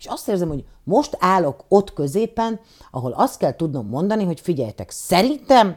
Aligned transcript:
És 0.00 0.06
azt 0.06 0.28
érzem, 0.28 0.48
hogy 0.48 0.64
most 0.84 1.16
állok 1.18 1.64
ott 1.68 1.92
középen, 1.92 2.60
ahol 2.90 3.12
azt 3.12 3.38
kell 3.38 3.56
tudnom 3.56 3.86
mondani, 3.86 4.24
hogy 4.24 4.40
figyeljetek, 4.40 4.90
szerintem 4.90 5.76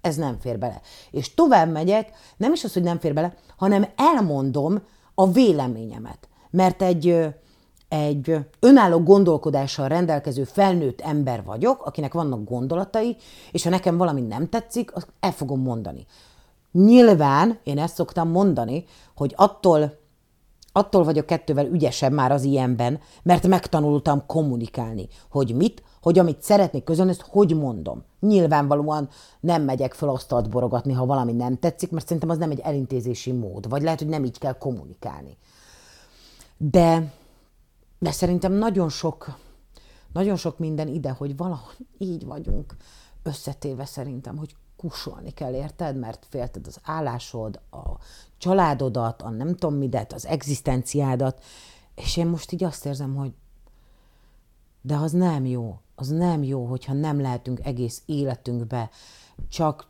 ez 0.00 0.16
nem 0.16 0.38
fér 0.40 0.58
bele. 0.58 0.80
És 1.10 1.34
tovább 1.34 1.72
megyek, 1.72 2.10
nem 2.36 2.52
is 2.52 2.64
az, 2.64 2.72
hogy 2.72 2.82
nem 2.82 2.98
fér 2.98 3.14
bele, 3.14 3.34
hanem 3.56 3.88
elmondom 3.96 4.82
a 5.14 5.30
véleményemet. 5.30 6.28
Mert 6.50 6.82
egy, 6.82 7.26
egy 7.88 8.36
önálló 8.60 8.98
gondolkodással 8.98 9.88
rendelkező 9.88 10.44
felnőtt 10.44 11.00
ember 11.00 11.44
vagyok, 11.44 11.86
akinek 11.86 12.12
vannak 12.12 12.44
gondolatai, 12.44 13.16
és 13.52 13.62
ha 13.62 13.70
nekem 13.70 13.96
valami 13.96 14.20
nem 14.20 14.48
tetszik, 14.48 14.96
azt 14.96 15.08
el 15.20 15.32
fogom 15.32 15.60
mondani. 15.60 16.06
Nyilván, 16.72 17.58
én 17.62 17.78
ezt 17.78 17.94
szoktam 17.94 18.28
mondani, 18.28 18.84
hogy 19.16 19.34
attól, 19.36 19.99
attól 20.72 21.04
vagyok 21.04 21.26
kettővel 21.26 21.66
ügyesebb 21.66 22.12
már 22.12 22.32
az 22.32 22.44
ilyenben, 22.44 23.00
mert 23.22 23.46
megtanultam 23.46 24.26
kommunikálni, 24.26 25.08
hogy 25.30 25.54
mit, 25.54 25.82
hogy 26.02 26.18
amit 26.18 26.42
szeretnék 26.42 26.84
közölni, 26.84 27.10
ezt 27.10 27.24
hogy 27.28 27.56
mondom. 27.56 28.04
Nyilvánvalóan 28.20 29.08
nem 29.40 29.62
megyek 29.62 29.94
fel 29.94 30.08
asztalt 30.08 30.50
borogatni, 30.50 30.92
ha 30.92 31.06
valami 31.06 31.32
nem 31.32 31.58
tetszik, 31.58 31.90
mert 31.90 32.04
szerintem 32.04 32.30
az 32.30 32.38
nem 32.38 32.50
egy 32.50 32.60
elintézési 32.60 33.32
mód, 33.32 33.68
vagy 33.68 33.82
lehet, 33.82 33.98
hogy 33.98 34.08
nem 34.08 34.24
így 34.24 34.38
kell 34.38 34.58
kommunikálni. 34.58 35.36
De, 36.56 37.12
de 37.98 38.10
szerintem 38.10 38.52
nagyon 38.52 38.88
sok, 38.88 39.38
nagyon 40.12 40.36
sok 40.36 40.58
minden 40.58 40.88
ide, 40.88 41.10
hogy 41.10 41.36
valahogy 41.36 41.86
így 41.98 42.26
vagyunk 42.26 42.76
összetéve 43.22 43.84
szerintem, 43.84 44.36
hogy 44.36 44.54
kusolni 44.76 45.30
kell, 45.30 45.54
érted? 45.54 45.96
Mert 45.96 46.26
félted 46.28 46.66
az 46.66 46.78
állásod, 46.82 47.60
a 47.70 47.78
családodat, 48.40 49.22
a 49.22 49.30
nem 49.30 49.54
tudom 49.54 49.74
midet, 49.74 50.12
az 50.12 50.26
egzisztenciádat, 50.26 51.44
és 51.94 52.16
én 52.16 52.26
most 52.26 52.52
így 52.52 52.64
azt 52.64 52.86
érzem, 52.86 53.14
hogy 53.14 53.32
de 54.82 54.94
az 54.94 55.12
nem 55.12 55.46
jó. 55.46 55.80
Az 55.94 56.08
nem 56.08 56.42
jó, 56.42 56.64
hogyha 56.64 56.92
nem 56.92 57.20
lehetünk 57.20 57.60
egész 57.62 58.02
életünkbe 58.06 58.90
csak 59.48 59.86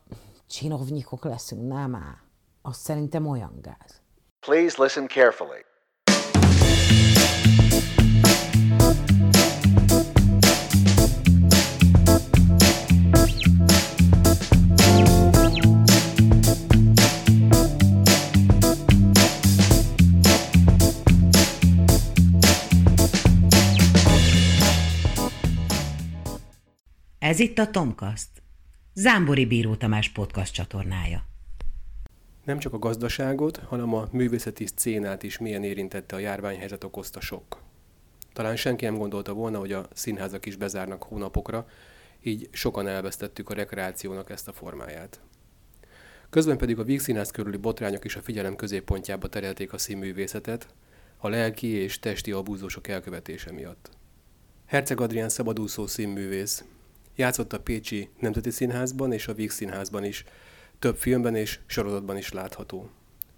csinovnyikok 0.47 1.23
leszünk, 1.23 1.67
nem 1.67 1.95
áll. 1.95 2.17
Az 2.61 2.77
szerintem 2.77 3.27
olyan 3.27 3.59
gáz. 3.61 4.01
Please 4.39 4.83
listen 4.83 5.07
carefully. 5.07 5.65
Itt 27.41 27.57
a 27.57 27.69
Tomkast, 27.69 28.27
Zámbori 28.93 29.45
Bíró 29.45 29.75
Tamás 29.75 30.09
podcast 30.09 30.53
csatornája. 30.53 31.25
Nem 32.45 32.59
csak 32.59 32.73
a 32.73 32.79
gazdaságot, 32.79 33.57
hanem 33.57 33.93
a 33.93 34.07
művészeti 34.11 34.65
szcénát 34.65 35.23
is 35.23 35.37
milyen 35.37 35.63
érintette 35.63 36.15
a 36.15 36.19
járványhelyzet 36.19 36.83
okozta 36.83 37.19
sok. 37.19 37.61
Talán 38.33 38.55
senki 38.55 38.85
nem 38.85 38.97
gondolta 38.97 39.33
volna, 39.33 39.59
hogy 39.59 39.71
a 39.71 39.87
színházak 39.93 40.45
is 40.45 40.55
bezárnak 40.55 41.03
hónapokra, 41.03 41.67
így 42.23 42.49
sokan 42.51 42.87
elvesztettük 42.87 43.49
a 43.49 43.53
rekreációnak 43.53 44.29
ezt 44.29 44.47
a 44.47 44.53
formáját. 44.53 45.19
Közben 46.29 46.57
pedig 46.57 46.79
a 46.79 46.83
Vígszínház 46.83 47.31
körüli 47.31 47.57
botrányok 47.57 48.05
is 48.05 48.15
a 48.15 48.21
figyelem 48.21 48.55
középpontjába 48.55 49.27
terelték 49.27 49.73
a 49.73 49.77
színművészetet, 49.77 50.67
a 51.17 51.29
lelki 51.29 51.67
és 51.67 51.99
testi 51.99 52.31
abúzusok 52.31 52.87
elkövetése 52.87 53.51
miatt. 53.51 53.89
Herceg 54.65 55.01
Adrián 55.01 55.29
szabadúszó 55.29 55.87
színművész, 55.87 56.63
Játszott 57.21 57.53
a 57.53 57.59
Pécsi 57.59 58.09
Nemzeti 58.19 58.49
Színházban 58.49 59.11
és 59.11 59.27
a 59.27 59.33
Víg 59.33 59.49
Színházban 59.49 60.03
is. 60.03 60.23
Több 60.79 60.97
filmben 60.97 61.35
és 61.35 61.59
sorozatban 61.65 62.17
is 62.17 62.31
látható. 62.31 62.89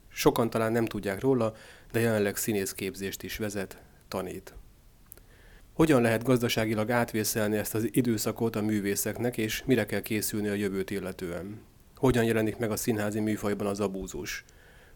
Sokan 0.07 0.50
talán 0.50 0.72
nem 0.72 0.85
tudják 0.85 1.22
róla, 1.22 1.53
de 1.91 2.00
jelenleg 2.00 2.35
színészképzést 2.35 3.24
is 3.24 3.38
vezet, 3.38 3.81
tanít. 4.07 4.53
Hogyan 5.74 6.02
lehet 6.02 6.24
gazdaságilag 6.24 6.91
átvészelni 6.91 7.57
ezt 7.57 7.75
az 7.75 7.88
időszakot 7.91 8.56
a 8.56 8.62
művészeknek, 8.62 9.38
és 9.38 9.63
mire 9.66 9.86
kell 9.86 10.02
készülni 10.02 10.47
a 10.47 10.53
jövőt 10.53 10.90
illetően? 10.90 11.62
Hogyan 11.96 12.24
jelenik 12.24 12.57
meg 12.57 12.72
a 12.72 12.75
színházi 12.75 13.19
műfajban 13.19 13.68
az 13.68 13.80
abúzus? 13.80 14.46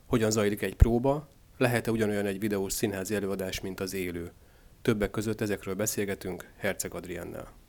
Hogyan 0.06 0.32
zajlik 0.32 0.62
egy 0.62 0.76
próba? 0.76 1.30
Lehet-e 1.58 1.92
ugyanolyan 1.92 2.26
egy 2.26 2.40
videós 2.40 2.74
színházi 2.74 3.16
előadás, 3.16 3.62
mint 3.62 3.80
az 3.80 3.94
élő? 3.94 4.32
Többek 4.82 5.12
között 5.12 5.42
ezekről 5.42 5.76
beszélgetünk 5.76 6.52
Herceg 6.58 6.94
Adriennel. 6.94 7.66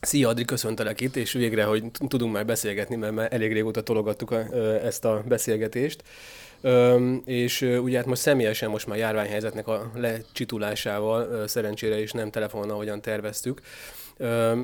Szia 0.00 0.28
Adri, 0.28 0.44
köszöntelek 0.44 1.00
itt, 1.00 1.16
és 1.16 1.32
végre, 1.32 1.64
hogy 1.64 1.90
tudunk 2.08 2.32
már 2.32 2.46
beszélgetni, 2.46 2.96
mert 2.96 3.12
már 3.12 3.32
elég 3.32 3.52
régóta 3.52 3.82
tologattuk 3.82 4.30
a, 4.30 4.54
ezt 4.84 5.04
a 5.04 5.22
beszélgetést. 5.28 6.02
és 7.24 7.60
ugye 7.82 7.96
hát 7.96 8.06
most 8.06 8.20
személyesen 8.20 8.70
most 8.70 8.86
már 8.86 8.98
járványhelyzetnek 8.98 9.68
a 9.68 9.90
lecsitulásával, 9.94 11.46
szerencsére 11.46 12.00
is 12.00 12.12
nem 12.12 12.30
telefonon, 12.30 12.70
ahogyan 12.70 13.00
terveztük. 13.00 13.60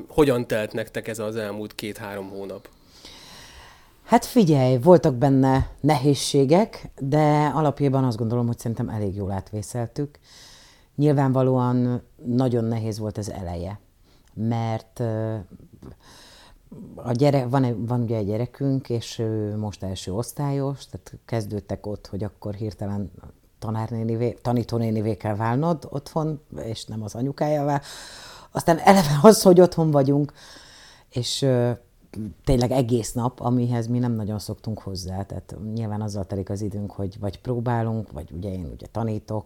hogyan 0.07 0.47
telt 0.47 0.73
nektek 0.73 1.07
ez 1.07 1.19
az 1.19 1.35
elmúlt 1.35 1.75
két-három 1.75 2.29
hónap? 2.29 2.69
Hát 4.03 4.25
figyelj, 4.25 4.77
voltak 4.77 5.15
benne 5.15 5.69
nehézségek, 5.81 6.89
de 6.99 7.51
alapjában 7.53 8.03
azt 8.03 8.17
gondolom, 8.17 8.47
hogy 8.47 8.57
szerintem 8.59 8.89
elég 8.89 9.15
jól 9.15 9.31
átvészeltük. 9.31 10.19
Nyilvánvalóan 10.95 12.03
nagyon 12.25 12.63
nehéz 12.63 12.99
volt 12.99 13.17
az 13.17 13.31
eleje 13.31 13.79
mert 14.37 14.99
a 16.95 17.11
gyere, 17.11 17.47
van, 17.47 17.85
van 17.85 18.01
ugye 18.01 18.17
egy 18.17 18.25
gyerekünk, 18.25 18.89
és 18.89 19.19
ő 19.19 19.57
most 19.57 19.83
első 19.83 20.13
osztályos, 20.13 20.85
tehát 20.85 21.13
kezdődtek 21.25 21.85
ott, 21.85 22.07
hogy 22.07 22.23
akkor 22.23 22.53
hirtelen 22.53 23.11
tanárnénivé, 23.59 24.31
tanítónénivé 24.31 25.17
kell 25.17 25.35
válnod 25.35 25.87
otthon, 25.89 26.41
és 26.63 26.85
nem 26.85 27.03
az 27.03 27.15
anyukájával. 27.15 27.81
Aztán 28.51 28.77
eleve 28.77 29.19
az, 29.21 29.41
hogy 29.41 29.61
otthon 29.61 29.91
vagyunk, 29.91 30.33
és 31.09 31.45
tényleg 32.43 32.71
egész 32.71 33.13
nap, 33.13 33.39
amihez 33.39 33.87
mi 33.87 33.99
nem 33.99 34.11
nagyon 34.11 34.39
szoktunk 34.39 34.79
hozzá. 34.79 35.23
Tehát 35.23 35.55
nyilván 35.73 36.01
azzal 36.01 36.25
telik 36.25 36.49
az 36.49 36.61
időnk, 36.61 36.91
hogy 36.91 37.19
vagy 37.19 37.41
próbálunk, 37.41 38.11
vagy 38.11 38.31
ugye 38.31 38.51
én 38.51 38.69
ugye 38.73 38.87
tanítok, 38.91 39.45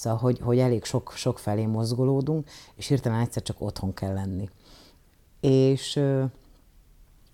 Szóval, 0.00 0.18
hogy, 0.18 0.38
hogy 0.38 0.58
elég 0.58 0.84
sok, 0.84 1.12
sok 1.14 1.38
felé 1.38 1.66
mozgolódunk, 1.66 2.48
és 2.74 2.86
hirtelen 2.86 3.20
egyszer 3.20 3.42
csak 3.42 3.60
otthon 3.60 3.94
kell 3.94 4.14
lenni. 4.14 4.48
És 5.40 5.96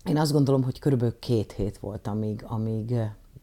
én 0.03 0.17
azt 0.17 0.31
gondolom, 0.31 0.63
hogy 0.63 0.79
körülbelül 0.79 1.19
két 1.19 1.51
hét 1.51 1.77
volt, 1.77 2.07
amíg, 2.07 2.43
amíg 2.47 2.95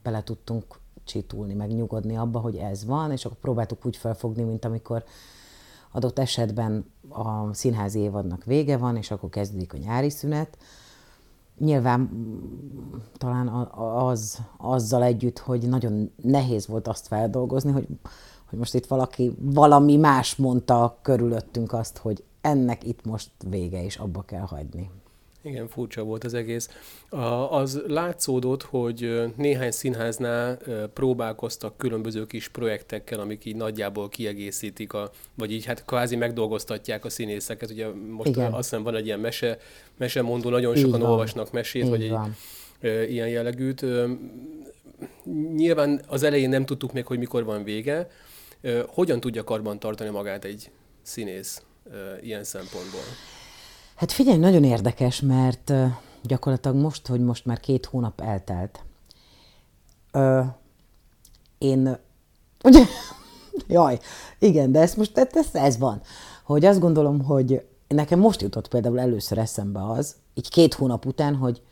bele 0.03 0.23
tudtunk 0.23 0.65
csitulni, 1.05 1.55
meg 1.55 1.75
nyugodni 1.75 2.17
abba, 2.17 2.39
hogy 2.39 2.57
ez 2.57 2.85
van, 2.85 3.11
és 3.11 3.25
akkor 3.25 3.37
próbáltuk 3.39 3.87
úgy 3.87 3.97
felfogni, 3.97 4.43
mint 4.43 4.65
amikor 4.65 5.05
adott 5.91 6.19
esetben 6.19 6.91
a 7.09 7.55
színházi 7.55 7.99
évadnak 7.99 8.45
vége 8.45 8.77
van, 8.77 8.97
és 8.97 9.11
akkor 9.11 9.29
kezdődik 9.29 9.73
a 9.73 9.79
nyári 9.79 10.11
szünet. 10.11 10.59
Nyilván 11.59 12.11
talán 13.17 13.49
az, 14.09 14.39
azzal 14.56 15.03
együtt, 15.03 15.39
hogy 15.39 15.69
nagyon 15.69 16.12
nehéz 16.23 16.67
volt 16.67 16.89
azt 16.89 17.06
feldolgozni, 17.06 17.73
hogy 17.73 17.87
hogy 18.54 18.62
most 18.62 18.75
itt 18.75 18.87
valaki, 18.87 19.32
valami 19.38 19.97
más 19.97 20.37
mondta 20.37 20.98
körülöttünk 21.03 21.72
azt, 21.72 21.98
hogy 21.98 22.22
ennek 22.41 22.84
itt 22.84 23.04
most 23.04 23.31
vége, 23.50 23.84
és 23.84 23.97
abba 23.97 24.22
kell 24.22 24.47
hagyni. 24.47 24.91
Igen, 25.42 25.69
furcsa 25.69 26.03
volt 26.03 26.25
az 26.25 26.34
egész. 26.34 26.69
Az 27.50 27.82
látszódott, 27.87 28.62
hogy 28.62 29.22
néhány 29.37 29.70
színháznál 29.70 30.59
próbálkoztak 30.94 31.76
különböző 31.76 32.26
kis 32.26 32.48
projektekkel, 32.48 33.20
amik 33.20 33.44
így 33.44 33.56
nagyjából 33.56 34.09
kiegészítik, 34.09 34.93
a, 34.93 35.10
vagy 35.34 35.53
így 35.53 35.64
hát 35.64 35.84
kvázi 35.84 36.16
megdolgoztatják 36.16 37.05
a 37.05 37.11
színészeket. 37.11 37.70
Ugye 37.70 37.87
most 38.11 38.29
Igen. 38.29 38.52
azt 38.52 38.69
hiszem 38.70 38.82
van 38.82 38.94
egy 38.94 39.06
ilyen 39.06 39.20
mese, 39.20 39.58
mesemondó, 39.96 40.50
nagyon 40.50 40.76
sokan 40.76 41.02
olvasnak 41.02 41.52
mesét, 41.52 41.82
így 41.84 41.88
vagy 41.88 42.08
van. 42.08 42.37
egy 42.81 43.12
ilyen 43.12 43.29
jellegűt. 43.29 43.84
Nyilván 45.55 46.00
az 46.06 46.23
elején 46.23 46.49
nem 46.49 46.64
tudtuk 46.64 46.93
még, 46.93 47.06
hogy 47.06 47.19
mikor 47.19 47.44
van 47.44 47.64
vége, 47.64 48.08
hogyan 48.87 49.20
tudja 49.20 49.44
karban 49.44 49.78
tartani 49.78 50.11
magát 50.11 50.44
egy 50.44 50.70
színész 51.02 51.62
ilyen 52.20 52.44
szempontból? 52.44 53.00
Hát 53.94 54.12
figyelj, 54.12 54.38
nagyon 54.38 54.64
érdekes, 54.64 55.20
mert 55.20 55.72
gyakorlatilag 56.22 56.76
most, 56.76 57.06
hogy 57.06 57.20
most 57.20 57.44
már 57.44 57.61
két 57.61 57.87
hónap 57.87 58.20
eltelt, 58.20 58.84
én, 61.58 61.99
ugye, 62.64 62.84
jaj, 63.66 63.99
igen, 64.38 64.72
de 64.72 64.81
ez 64.81 64.94
most 64.94 65.19
ez, 65.19 65.49
ez 65.52 65.78
van, 65.78 66.00
hogy 66.43 66.64
azt 66.64 66.81
gondolom, 66.81 67.25
hogy 67.25 67.67
nekem 67.88 68.19
most 68.19 68.43
jutott 68.43 68.69
például 68.69 69.00
először 69.00 69.38
eszembe 69.38 69.90
az, 69.90 70.14
így 70.34 70.49
két 70.49 70.75
hónap 70.75 71.06
után, 71.06 71.34
hogy 71.34 71.62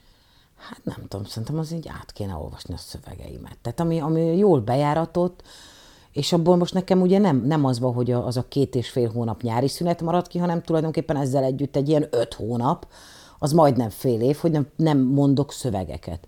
hát 0.57 0.85
nem 0.85 1.07
tudom, 1.09 1.27
szerintem 1.27 1.59
az 1.59 1.73
így 1.73 1.89
át 1.89 2.13
kéne 2.13 2.35
olvasni 2.35 2.75
a 2.75 2.77
szövegeimet. 2.77 3.59
Tehát 3.63 3.81
ami, 3.81 4.01
ami 4.01 4.37
jól 4.37 4.61
bejáratott, 4.61 5.43
És 6.13 6.33
abból 6.33 6.57
most 6.57 6.75
nekem 6.75 7.01
ugye 7.01 7.19
nem, 7.19 7.43
nem 7.47 7.65
az 7.65 7.79
van, 7.79 7.93
hogy 7.95 8.11
az 8.11 8.37
a 8.37 8.45
két 8.49 8.75
és 8.75 8.89
fél 8.89 9.11
hónap 9.11 9.43
nyári 9.43 9.69
szünet 9.69 10.03
marad 10.03 10.27
ki, 10.27 10.39
hanem 10.39 10.63
tulajdonképpen 10.63 11.17
ezzel 11.17 11.45
együtt 11.45 11.77
egy 11.77 11.89
ilyen 11.89 12.09
öt 12.11 12.35
hónap, 12.35 12.87
az 13.39 13.53
majdnem 13.53 13.91
fél 13.91 14.21
év, 14.21 14.37
hogy 14.37 14.51
nem, 14.51 14.67
nem 14.77 14.99
mondok 14.99 15.53
szövegeket. 15.53 16.27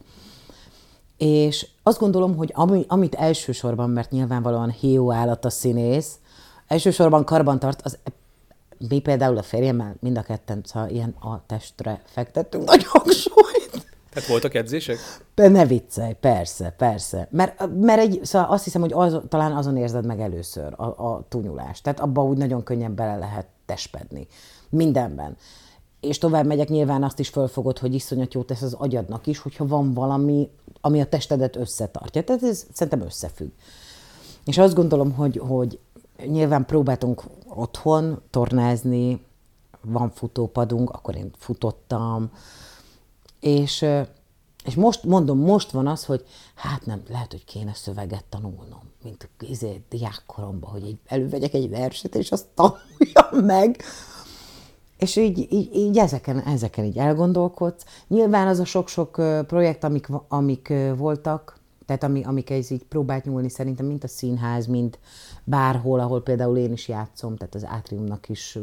És 1.17 1.67
azt 1.83 1.99
gondolom, 1.99 2.37
hogy 2.37 2.53
ami, 2.55 2.85
amit 2.89 3.15
elsősorban, 3.15 3.91
mert 3.91 4.11
nyilvánvalóan 4.11 4.71
hiú 4.71 5.13
állat 5.13 5.45
a 5.45 5.51
színész, 5.51 6.19
elsősorban 6.67 7.25
karban 7.25 7.59
tart, 7.59 7.81
az 7.83 7.99
mi 8.89 8.99
például 8.99 9.37
a 9.37 9.43
férjemmel 9.43 9.95
mind 10.01 10.19
a 10.19 10.23
ketten 10.23 10.61
szóval 10.65 10.89
ilyen 10.89 11.15
a 11.21 11.47
testre 11.47 12.03
fektettünk 12.05 12.65
nagy 12.65 12.85
hangsúlyt. 12.85 13.54
Tehát 14.15 14.29
voltak 14.29 14.55
edzések? 14.55 14.99
Ne 15.35 15.67
viccelj, 15.67 16.13
persze, 16.13 16.71
persze. 16.71 17.29
Mert, 17.31 17.69
mert 17.81 18.01
egy, 18.01 18.21
szóval 18.23 18.49
azt 18.51 18.65
hiszem, 18.65 18.81
hogy 18.81 18.93
az, 18.93 19.21
talán 19.29 19.53
azon 19.53 19.77
érzed 19.77 20.07
meg 20.07 20.21
először 20.21 20.73
a, 20.77 20.85
a 20.85 21.25
túnyulást. 21.29 21.83
Tehát 21.83 22.01
abba 22.01 22.25
úgy 22.25 22.37
nagyon 22.37 22.63
könnyen 22.63 22.95
bele 22.95 23.17
lehet 23.17 23.47
tespedni. 23.67 24.27
Mindenben. 24.69 25.37
És 26.01 26.19
tovább 26.19 26.47
megyek, 26.47 26.69
nyilván 26.69 27.03
azt 27.03 27.19
is 27.19 27.29
fölfogod, 27.29 27.79
hogy 27.79 27.95
iszonyat 27.95 28.35
jó 28.35 28.43
tesz 28.43 28.63
az 28.63 28.73
agyadnak 28.73 29.27
is, 29.27 29.39
hogyha 29.39 29.67
van 29.67 29.95
valami, 29.95 30.51
ami 30.81 31.01
a 31.01 31.07
testedet 31.07 31.57
összetartja. 31.57 32.25
Tehát 32.25 32.43
ez 32.43 32.67
szerintem 32.73 33.07
összefügg. 33.07 33.51
És 34.45 34.59
azt 34.59 34.75
gondolom, 34.75 35.13
hogy, 35.13 35.37
hogy 35.47 35.79
nyilván 36.27 36.65
próbáltunk 36.65 37.23
otthon 37.49 38.21
tornázni, 38.31 39.25
van 39.81 40.11
futópadunk, 40.11 40.91
akkor 40.91 41.17
én 41.17 41.31
futottam, 41.39 42.31
és, 43.45 43.85
és 44.65 44.75
most, 44.75 45.03
mondom, 45.03 45.39
most 45.39 45.71
van 45.71 45.87
az, 45.87 46.05
hogy 46.05 46.25
hát 46.55 46.87
nem, 46.87 47.03
lehet, 47.09 47.31
hogy 47.31 47.45
kéne 47.45 47.75
szöveget 47.75 48.25
tanulnom, 48.25 48.81
mint 49.03 49.29
izé, 49.41 49.83
diákkoromban, 49.89 50.71
hogy 50.71 50.87
így 50.87 50.99
elővegyek 51.07 51.55
egy 51.55 51.69
verset, 51.69 52.15
és 52.15 52.31
azt 52.33 52.47
tanuljam 52.55 53.47
meg. 53.47 53.83
És 54.99 55.17
így, 55.17 55.53
így, 55.53 55.75
így 55.75 55.99
ezeken, 55.99 56.41
ezeken 56.41 56.85
így 56.85 56.99
elgondolkodsz. 56.99 57.85
Nyilván 58.09 58.47
az 58.47 58.59
a 58.59 58.65
sok-sok 58.65 59.11
projekt, 59.47 59.85
amik, 59.85 60.09
amik 60.29 60.73
voltak, 60.97 61.61
tehát 61.87 62.03
ami, 62.03 62.23
amikhez 62.25 62.71
így 62.71 62.85
próbált 62.85 63.25
nyúlni 63.25 63.49
szerintem, 63.49 63.87
mint 63.87 64.05
a 64.05 64.09
színház, 64.09 64.67
mint 64.67 64.99
bárhol, 65.45 66.01
ahol 66.01 66.23
például 66.23 66.57
én 66.57 66.73
is 66.73 66.89
játszom, 66.89 67.37
tehát 67.37 67.55
az 67.55 67.65
Átriumnak 67.65 68.29
is 68.29 68.59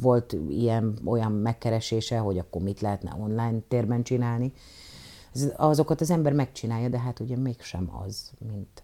volt 0.00 0.36
ilyen 0.48 0.98
olyan 1.04 1.32
megkeresése, 1.32 2.18
hogy 2.18 2.38
akkor 2.38 2.62
mit 2.62 2.80
lehetne 2.80 3.16
online 3.20 3.58
térben 3.68 4.02
csinálni. 4.02 4.52
Ez- 5.34 5.52
Azokat 5.56 6.00
az 6.00 6.10
ember 6.10 6.32
megcsinálja, 6.32 6.88
de 6.88 6.98
hát 6.98 7.20
ugye 7.20 7.36
mégsem 7.36 7.90
az, 8.04 8.30
mint 8.52 8.82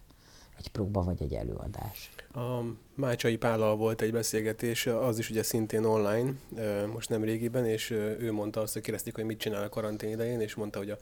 egy 0.57 0.67
próba 0.71 1.03
vagy 1.03 1.21
egy 1.21 1.33
előadás. 1.33 2.11
A 2.33 2.61
Mácsai 2.95 3.37
Pállal 3.37 3.75
volt 3.75 4.01
egy 4.01 4.11
beszélgetés, 4.11 4.85
az 4.87 5.19
is 5.19 5.29
ugye 5.29 5.43
szintén 5.43 5.83
online, 5.83 6.31
most 6.93 7.09
nem 7.09 7.23
régiben, 7.23 7.65
és 7.65 7.89
ő 8.19 8.31
mondta 8.31 8.61
azt, 8.61 8.73
hogy 8.73 8.81
kérdezték, 8.81 9.15
hogy 9.15 9.23
mit 9.25 9.39
csinál 9.39 9.63
a 9.63 9.69
karantén 9.69 10.09
idején, 10.09 10.39
és 10.39 10.55
mondta, 10.55 10.77
hogy 10.77 10.89
a, 10.89 10.97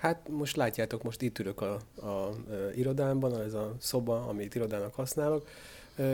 hát 0.00 0.28
most 0.28 0.56
látjátok, 0.56 1.02
most 1.02 1.22
itt 1.22 1.38
ülök 1.38 1.60
a, 1.60 1.80
a, 1.96 2.30
ö, 2.50 2.70
irodámban, 2.70 3.40
ez 3.40 3.54
a 3.54 3.74
szoba, 3.78 4.26
amit 4.26 4.54
irodának 4.54 4.94
használok, 4.94 5.48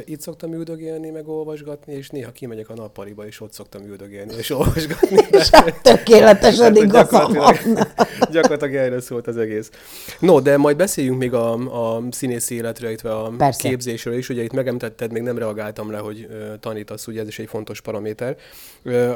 itt 0.05 0.21
szoktam 0.21 0.53
üldögélni, 0.53 1.11
meg 1.11 1.29
olvasgatni, 1.29 1.95
és 1.95 2.09
néha 2.09 2.31
kimegyek 2.33 2.69
a 2.69 2.75
nappaliba, 2.75 3.27
és 3.27 3.41
ott 3.41 3.53
szoktam 3.53 3.83
üldögélni, 3.85 4.35
és 4.37 4.51
olvasgatni. 4.51 5.17
És 5.39 5.51
hát 5.51 5.83
tökéletesen 5.83 6.73
van. 6.73 6.89
gyakorlatilag, 6.89 7.87
gyakorlatilag 8.33 8.75
erről 8.75 9.01
szólt 9.01 9.27
az 9.27 9.37
egész. 9.37 9.71
No, 10.21 10.41
de 10.41 10.57
majd 10.57 10.77
beszéljünk 10.77 11.19
még 11.19 11.33
a, 11.33 11.53
a 11.97 12.03
színészi 12.11 12.55
életről, 12.55 12.89
illetve 12.89 13.15
a 13.17 13.33
Persze. 13.39 13.69
képzésről 13.69 14.15
is. 14.15 14.29
Ugye 14.29 14.43
itt 14.43 14.53
megemlítetted, 14.53 15.13
még 15.13 15.23
nem 15.23 15.39
reagáltam 15.39 15.91
le, 15.91 15.99
hogy 15.99 16.29
tanítasz, 16.61 17.07
ugye 17.07 17.21
ez 17.21 17.29
is 17.29 17.39
egy 17.39 17.49
fontos 17.49 17.81
paraméter. 17.81 18.37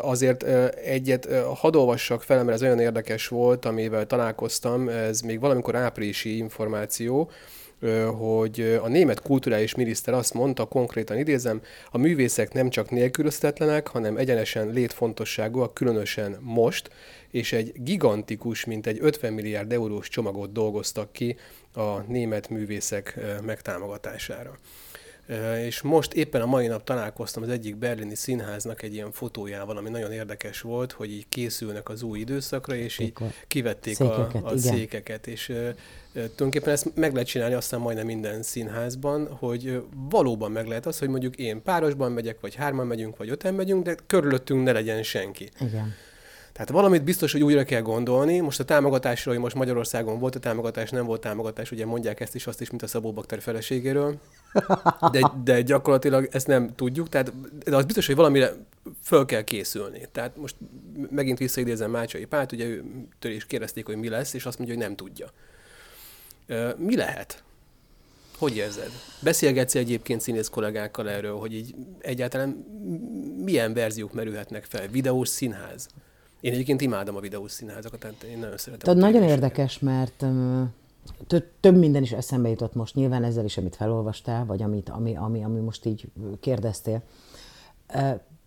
Azért 0.01 0.43
egyet 0.85 1.29
hadd 1.55 1.77
olvassak 1.77 2.23
fel, 2.23 2.45
mert 2.45 2.57
ez 2.57 2.63
olyan 2.63 2.81
érdekes 2.81 3.29
volt, 3.29 3.65
amivel 3.65 4.07
találkoztam, 4.07 4.89
ez 4.89 5.21
még 5.21 5.41
valamikor 5.41 5.77
áprilisi 5.77 6.37
információ, 6.37 7.31
hogy 8.19 8.79
a 8.83 8.89
német 8.89 9.23
kulturális 9.23 9.75
miniszter 9.75 10.15
azt 10.15 10.35
mondta, 10.35 10.65
konkrétan 10.65 11.19
idézem, 11.19 11.61
a 11.91 11.99
művészek 11.99 12.53
nem 12.53 12.71
csak 12.71 12.91
nélkülözhetetlenek, 12.91 13.89
hanem 13.89 14.17
egyenesen 14.17 14.69
létfontosságúak, 14.69 15.75
különösen 15.75 16.37
most, 16.41 16.91
és 17.31 17.53
egy 17.53 17.73
gigantikus, 17.75 18.65
mint 18.65 18.87
egy 18.87 18.99
50 19.01 19.33
milliárd 19.33 19.73
eurós 19.73 20.09
csomagot 20.09 20.53
dolgoztak 20.53 21.13
ki 21.13 21.37
a 21.75 21.99
német 21.99 22.49
művészek 22.49 23.19
megtámogatására. 23.45 24.59
És 25.67 25.81
most 25.83 26.13
éppen 26.13 26.41
a 26.41 26.47
mai 26.47 26.67
nap 26.67 26.85
találkoztam 26.85 27.43
az 27.43 27.49
egyik 27.49 27.77
berlini 27.77 28.15
színháznak 28.15 28.83
egy 28.83 28.95
ilyen 28.95 29.13
fotójával, 29.13 29.77
ami 29.77 29.89
nagyon 29.89 30.13
érdekes 30.13 30.61
volt, 30.61 30.93
hogy 30.93 31.13
így 31.13 31.29
készülnek 31.29 31.89
az 31.89 32.03
új 32.03 32.19
időszakra, 32.19 32.75
és 32.75 32.99
így 32.99 33.13
kivették 33.47 34.01
a, 34.01 34.05
Székeket, 34.05 34.45
a 34.45 34.55
igen. 34.55 34.59
székeket, 34.59 35.27
és 35.27 35.53
tulajdonképpen 36.13 36.73
ezt 36.73 36.95
meg 36.95 37.13
lehet 37.13 37.29
csinálni 37.29 37.55
aztán 37.55 37.81
majdnem 37.81 38.07
minden 38.07 38.43
színházban, 38.43 39.37
hogy 39.37 39.83
valóban 40.11 40.51
meg 40.51 40.67
lehet 40.67 40.87
az, 40.87 40.99
hogy 40.99 41.09
mondjuk 41.09 41.37
én 41.37 41.63
párosban 41.63 42.13
megyek, 42.13 42.41
vagy 42.41 42.55
hárman 42.55 42.87
megyünk, 42.87 43.17
vagy 43.17 43.31
öten 43.31 43.55
megyünk, 43.55 43.85
de 43.85 43.95
körülöttünk 44.07 44.65
ne 44.65 44.73
legyen 44.73 45.03
senki. 45.03 45.49
Igen. 45.61 45.95
Tehát 46.53 46.71
valamit 46.71 47.05
biztos, 47.05 47.33
hogy 47.33 47.43
újra 47.43 47.65
kell 47.65 47.81
gondolni. 47.81 48.41
Most 48.41 48.61
a 48.61 48.65
támogatásról, 48.65 49.35
hogy 49.35 49.43
most 49.43 49.55
Magyarországon 49.55 50.19
volt 50.19 50.35
a 50.35 50.39
támogatás, 50.39 50.91
nem 50.91 51.05
volt 51.07 51.21
támogatás, 51.21 51.71
ugye 51.71 51.87
mondják 51.87 52.21
ezt 52.21 52.35
is, 52.35 52.47
azt 52.47 52.61
is, 52.61 52.71
mint 52.71 52.83
a 52.83 52.87
Szabó 52.87 53.13
Bakter 53.13 53.41
feleségéről. 53.41 54.19
De, 55.13 55.33
de 55.45 55.63
gyakorlatilag 55.63 56.29
ezt 56.31 56.47
nem 56.47 56.75
tudjuk, 56.75 57.09
tehát 57.09 57.33
de 57.65 57.77
az 57.77 57.85
biztos, 57.85 58.07
hogy 58.07 58.17
valamire 58.17 58.53
föl 59.03 59.25
kell 59.25 59.43
készülni. 59.43 60.09
Tehát 60.13 60.37
most 60.37 60.57
megint 61.11 61.39
visszaidézem 61.39 61.91
Mácsai 61.91 62.25
Pált, 62.25 62.53
ugye 62.53 62.65
őtől 62.65 63.33
is 63.33 63.47
kérdezték, 63.47 63.87
hogy 63.87 63.97
mi 63.97 64.09
lesz, 64.09 64.35
és 64.35 64.47
azt 64.47 64.59
mondja, 64.59 64.77
hogy 64.77 64.85
nem 64.85 64.97
tudja. 64.97 65.31
Mi 66.77 66.97
lehet? 66.97 67.43
Hogy 68.39 68.57
érzed? 68.57 68.91
Beszélgetsz 69.23 69.75
egyébként 69.75 70.21
színész 70.21 70.49
kollégákkal 70.49 71.11
erről, 71.11 71.37
hogy 71.37 71.55
így 71.55 71.75
egyáltalán 72.01 72.49
milyen 73.45 73.75
verziók 73.75 74.13
merülhetnek 74.13 74.65
fel? 74.65 74.89
Videós 74.89 75.29
színház? 75.29 75.89
Én 76.41 76.53
egyébként 76.53 76.81
imádom 76.81 77.17
a 77.17 77.21
videós 77.21 77.53
színházakat, 77.53 78.01
tehát 78.01 78.23
én 78.23 78.39
nagyon 78.39 78.57
szeretem. 78.57 78.95
Tehát 78.95 79.13
nagyon 79.13 79.29
érdekes, 79.29 79.79
mert 79.79 80.25
több 81.61 81.77
minden 81.77 82.03
is 82.03 82.13
eszembe 82.13 82.49
jutott 82.49 82.75
most, 82.75 82.95
nyilván 82.95 83.25
ezzel 83.25 83.45
is, 83.45 83.57
amit 83.57 83.77
felolvastál, 83.77 84.45
vagy 84.47 84.63
amit, 84.63 84.89
ami, 84.89 85.17
ami, 85.17 85.45
ami 85.45 85.61
most 85.61 85.85
így 85.85 86.11
kérdeztél. 86.41 87.03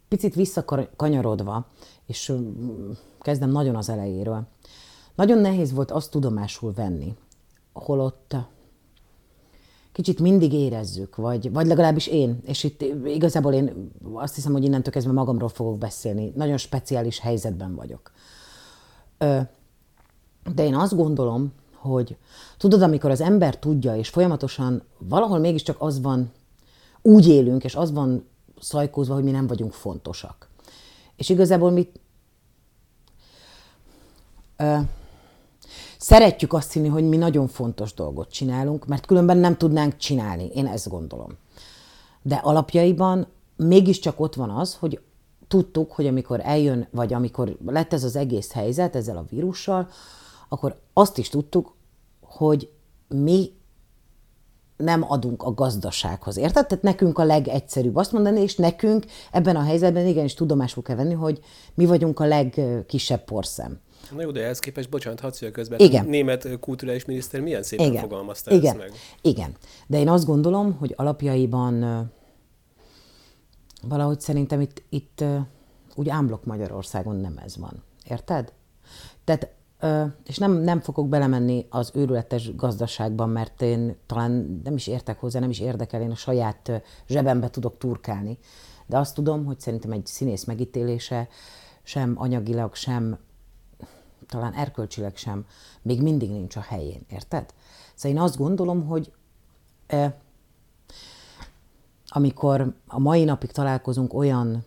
Picit 0.08 0.36
visszakanyarodva, 0.36 1.68
és 2.06 2.34
kezdem 3.20 3.50
nagyon 3.50 3.76
az 3.76 3.90
elejéről. 3.90 4.48
Nagyon 5.16 5.38
nehéz 5.38 5.72
volt 5.72 5.92
azt 5.92 6.12
tudomásul 6.12 6.74
venni, 6.74 7.16
holott 7.74 8.36
kicsit 9.94 10.20
mindig 10.20 10.54
érezzük, 10.54 11.16
vagy, 11.16 11.52
vagy 11.52 11.68
legalábbis 11.68 12.08
én, 12.08 12.40
és 12.46 12.64
itt 12.64 12.82
igazából 13.06 13.54
én 13.54 13.92
azt 14.14 14.36
hiszem, 14.36 14.52
hogy 14.52 14.64
innentől 14.64 14.94
kezdve 14.94 15.12
magamról 15.12 15.50
fogok 15.50 15.78
beszélni. 15.78 16.32
Nagyon 16.36 16.58
speciális 16.58 17.20
helyzetben 17.20 17.76
vagyok. 17.76 18.12
De 20.54 20.64
én 20.64 20.76
azt 20.76 20.96
gondolom, 20.96 21.54
hogy 21.76 22.18
tudod, 22.58 22.82
amikor 22.82 23.12
az 23.12 23.22
ember 23.22 23.60
tudja, 23.60 23.96
és 23.96 24.10
folyamatosan 24.10 24.84
valahol 24.98 25.40
mégiscsak 25.40 25.76
az 25.80 26.02
van, 26.02 26.32
úgy 27.02 27.28
élünk, 27.28 27.64
és 27.64 27.76
az 27.76 27.92
van 27.92 28.26
szajkózva, 28.60 29.14
hogy 29.14 29.24
mi 29.24 29.32
nem 29.32 29.48
vagyunk 29.48 29.74
fontosak. 29.74 30.50
És 31.16 31.30
igazából 31.30 31.72
mi 31.72 31.92
ö, 34.58 34.78
szeretjük 36.04 36.54
azt 36.54 36.74
hinni, 36.74 36.88
hogy 36.88 37.10
mi 37.10 37.18
nagyon 37.18 37.48
fontos 37.48 37.94
dolgot 37.94 38.32
csinálunk, 38.32 38.86
mert 38.86 39.06
különben 39.06 39.38
nem 39.38 39.58
tudnánk 39.58 39.98
csinálni. 39.98 40.50
Én 40.54 40.66
ezt 40.66 40.90
gondolom. 40.90 41.38
De 42.22 42.36
alapjaiban 42.36 43.28
mégiscsak 43.56 44.20
ott 44.20 44.36
van 44.36 44.50
az, 44.50 44.76
hogy 44.76 45.02
tudtuk, 45.48 45.92
hogy 45.92 46.08
amikor 46.08 46.40
eljön, 46.44 46.88
vagy 46.92 47.14
amikor 47.14 47.58
lett 47.66 47.94
ez 47.94 48.04
az 48.04 48.16
egész 48.16 48.52
helyzet 48.52 48.96
ezzel 48.96 49.18
a 49.18 49.26
vírussal, 49.30 49.88
akkor 50.50 50.80
azt 50.94 51.18
is 51.18 51.30
tudtuk, 51.30 51.76
hogy 52.22 52.72
mi 53.08 53.52
nem 54.78 55.12
adunk 55.12 55.44
a 55.44 55.54
gazdasághoz. 55.54 56.38
Érted? 56.38 56.68
Tehát 56.68 56.84
nekünk 56.84 57.20
a 57.20 57.24
legegyszerűbb 57.24 57.96
azt 57.96 58.12
mondani, 58.12 58.42
és 58.42 58.56
nekünk 58.56 59.06
ebben 59.32 59.56
a 59.56 59.64
helyzetben 59.64 60.08
igenis 60.08 60.34
tudomásul 60.34 60.84
kell 60.84 60.96
venni, 60.96 61.14
hogy 61.14 61.40
mi 61.74 61.86
vagyunk 61.86 62.20
a 62.20 62.26
legkisebb 62.26 63.24
porszem. 63.24 63.80
Na 64.12 64.22
jó, 64.22 64.32
de 64.32 64.44
ehhez 64.44 64.60
képest, 64.60 64.90
bocsánat, 64.90 65.20
hadd 65.20 65.32
szólja 65.32 65.54
közben. 65.54 65.80
Igen. 65.80 66.06
Német 66.06 66.60
kulturális 66.60 67.06
miniszter 67.06 67.42
milyen 67.42 67.64
szépen 67.64 67.86
Igen. 67.86 68.02
fogalmazta 68.02 68.52
Igen. 68.52 68.66
ezt 68.66 68.78
meg. 68.78 68.92
Igen. 69.22 69.56
De 69.88 70.00
én 70.00 70.10
azt 70.10 70.26
gondolom, 70.26 70.74
hogy 70.74 70.94
alapjaiban 70.98 72.12
valahogy 73.82 74.20
szerintem 74.20 74.62
itt, 74.62 74.84
itt 74.90 75.24
úgy 75.96 76.10
ámblok 76.10 76.46
Magyarországon 76.46 77.16
nem 77.16 77.38
ez 77.46 77.58
van. 77.58 77.84
Érted? 78.10 78.54
Tehát 79.24 79.54
és 80.26 80.38
nem, 80.38 80.52
nem 80.52 80.80
fogok 80.80 81.10
belemenni 81.10 81.66
az 81.70 81.92
őrületes 81.94 82.56
gazdaságban, 82.56 83.30
mert 83.30 83.62
én 83.62 83.96
talán 84.06 84.62
nem 84.64 84.76
is 84.76 84.88
értek 84.88 85.20
hozzá, 85.20 85.40
nem 85.40 85.50
is 85.50 85.60
érdekel, 85.60 86.02
én 86.02 86.12
a 86.12 86.16
saját 86.16 86.82
zsebembe 87.08 87.50
tudok 87.50 87.78
turkálni. 87.78 88.38
De 88.86 88.98
azt 88.98 89.16
tudom, 89.16 89.46
hogy 89.46 89.60
szerintem 89.60 89.92
egy 89.92 90.06
színész 90.06 90.44
megítélése 90.44 91.28
sem 91.84 92.14
anyagilag, 92.18 92.76
sem 92.76 93.18
talán 94.28 94.54
erkölcsileg 94.54 95.16
sem, 95.16 95.46
még 95.82 96.02
mindig 96.02 96.30
nincs 96.30 96.56
a 96.56 96.62
helyén, 96.62 97.02
érted? 97.10 97.54
Szóval 97.96 98.18
én 98.18 98.24
azt 98.24 98.38
gondolom, 98.38 98.86
hogy 98.86 99.12
eh, 99.88 100.14
amikor 102.08 102.74
a 102.88 103.00
mai 103.00 103.24
napig 103.24 103.52
találkozunk 103.52 104.14
olyan 104.14 104.66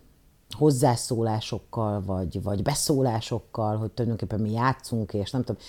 hozzászólásokkal, 0.51 2.03
vagy, 2.03 2.43
vagy 2.43 2.63
beszólásokkal, 2.63 3.77
hogy 3.77 3.91
tulajdonképpen 3.91 4.41
mi 4.41 4.51
játszunk, 4.51 5.13
és 5.15 5.31
nem 5.31 5.43
tudom. 5.43 5.63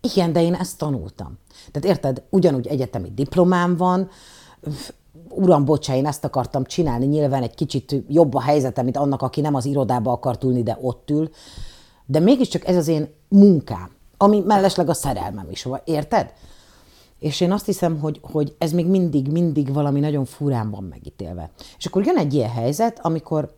Igen, 0.00 0.32
de 0.32 0.42
én 0.42 0.54
ezt 0.54 0.78
tanultam. 0.78 1.38
Tehát 1.70 1.88
érted, 1.88 2.22
ugyanúgy 2.30 2.66
egyetemi 2.66 3.10
diplomám 3.10 3.76
van, 3.76 4.08
uram, 5.28 5.64
bocsá, 5.64 5.94
én 5.94 6.06
ezt 6.06 6.24
akartam 6.24 6.64
csinálni, 6.64 7.06
nyilván 7.06 7.42
egy 7.42 7.54
kicsit 7.54 7.94
jobb 8.08 8.34
a 8.34 8.40
helyzetem, 8.40 8.84
mint 8.84 8.96
annak, 8.96 9.22
aki 9.22 9.40
nem 9.40 9.54
az 9.54 9.64
irodába 9.64 10.12
akart 10.12 10.44
ülni, 10.44 10.62
de 10.62 10.78
ott 10.80 11.10
ül, 11.10 11.30
de 12.06 12.18
mégiscsak 12.18 12.66
ez 12.66 12.76
az 12.76 12.88
én 12.88 13.08
munkám, 13.28 13.90
ami 14.16 14.42
mellesleg 14.46 14.88
a 14.88 14.94
szerelmem 14.94 15.46
is, 15.50 15.68
érted? 15.84 16.32
És 17.18 17.40
én 17.40 17.52
azt 17.52 17.66
hiszem, 17.66 17.98
hogy, 17.98 18.20
hogy 18.22 18.54
ez 18.58 18.72
még 18.72 18.86
mindig, 18.86 19.28
mindig 19.28 19.72
valami 19.72 20.00
nagyon 20.00 20.24
furán 20.24 20.70
van 20.70 20.84
megítélve. 20.84 21.50
És 21.78 21.86
akkor 21.86 22.06
jön 22.06 22.16
egy 22.16 22.34
ilyen 22.34 22.50
helyzet, 22.50 22.98
amikor 23.02 23.54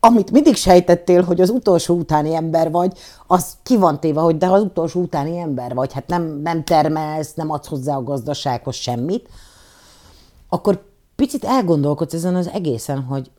amit 0.00 0.30
mindig 0.30 0.56
sejtettél, 0.56 1.22
hogy 1.22 1.40
az 1.40 1.50
utolsó 1.50 1.94
utáni 1.94 2.34
ember 2.34 2.70
vagy, 2.70 2.98
az 3.26 3.56
ki 3.62 3.76
van 3.76 4.00
téve, 4.00 4.20
hogy 4.20 4.36
de 4.36 4.46
az 4.46 4.62
utolsó 4.62 5.00
utáni 5.00 5.38
ember 5.38 5.74
vagy, 5.74 5.92
hát 5.92 6.06
nem, 6.06 6.22
nem 6.22 6.64
termelsz, 6.64 7.34
nem 7.34 7.50
adsz 7.50 7.68
hozzá 7.68 7.96
a 7.96 8.02
gazdasághoz 8.02 8.74
semmit, 8.74 9.28
akkor 10.48 10.84
picit 11.16 11.44
elgondolkodsz 11.44 12.14
ezen 12.14 12.34
az 12.34 12.48
egészen, 12.48 13.02
hogy 13.02 13.30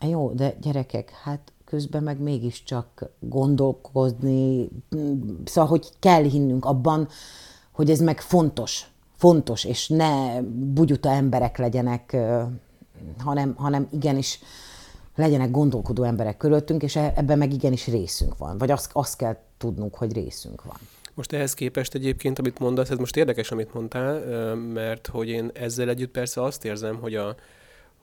jó, 0.00 0.30
de 0.30 0.54
gyerekek, 0.60 1.10
hát 1.24 1.52
közben 1.68 2.02
meg 2.02 2.20
mégiscsak 2.20 3.10
gondolkozni, 3.20 4.68
szóval, 5.44 5.70
hogy 5.70 5.88
kell 5.98 6.22
hinnünk 6.22 6.64
abban, 6.64 7.08
hogy 7.72 7.90
ez 7.90 8.00
meg 8.00 8.20
fontos, 8.20 8.86
fontos, 9.16 9.64
és 9.64 9.88
ne 9.88 10.42
bugyuta 10.42 11.10
emberek 11.10 11.58
legyenek, 11.58 12.16
hanem, 13.18 13.54
hanem 13.56 13.88
igenis 13.90 14.40
legyenek 15.14 15.50
gondolkodó 15.50 16.02
emberek 16.02 16.36
körülöttünk, 16.36 16.82
és 16.82 16.96
e, 16.96 17.12
ebben 17.16 17.38
meg 17.38 17.52
igenis 17.52 17.86
részünk 17.86 18.38
van. 18.38 18.58
Vagy 18.58 18.70
azt, 18.70 18.90
azt 18.92 19.16
kell 19.16 19.36
tudnunk, 19.58 19.94
hogy 19.94 20.12
részünk 20.12 20.64
van. 20.64 20.76
Most 21.14 21.32
ehhez 21.32 21.54
képest 21.54 21.94
egyébként, 21.94 22.38
amit 22.38 22.58
mondasz, 22.58 22.90
ez 22.90 22.98
most 22.98 23.16
érdekes, 23.16 23.50
amit 23.50 23.74
mondtál, 23.74 24.54
mert 24.54 25.06
hogy 25.06 25.28
én 25.28 25.50
ezzel 25.54 25.88
együtt 25.88 26.10
persze 26.10 26.42
azt 26.42 26.64
érzem, 26.64 26.96
hogy 27.00 27.14
a, 27.14 27.36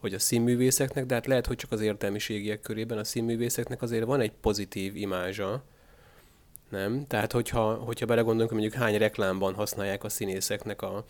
hogy 0.06 0.14
a 0.14 0.20
színművészeknek, 0.20 1.06
de 1.06 1.14
hát 1.14 1.26
lehet, 1.26 1.46
hogy 1.46 1.56
csak 1.56 1.72
az 1.72 1.82
értelmiségiek 1.82 2.62
körében 2.62 2.98
a 2.98 3.04
színművészeknek 3.04 3.82
azért 3.82 4.06
van 4.06 4.22
egy 4.22 4.32
pozitív 4.42 4.96
imázsa, 4.96 5.64
nem? 6.70 7.06
Tehát, 7.08 7.32
hogyha, 7.32 7.74
hogyha 7.74 8.06
belegondolunk, 8.06 8.50
hogy 8.52 8.60
mondjuk 8.60 8.82
hány 8.82 8.98
reklámban 8.98 9.54
használják 9.54 10.04
a 10.04 10.10
színészeknek 10.10 10.82
a, 10.82 11.06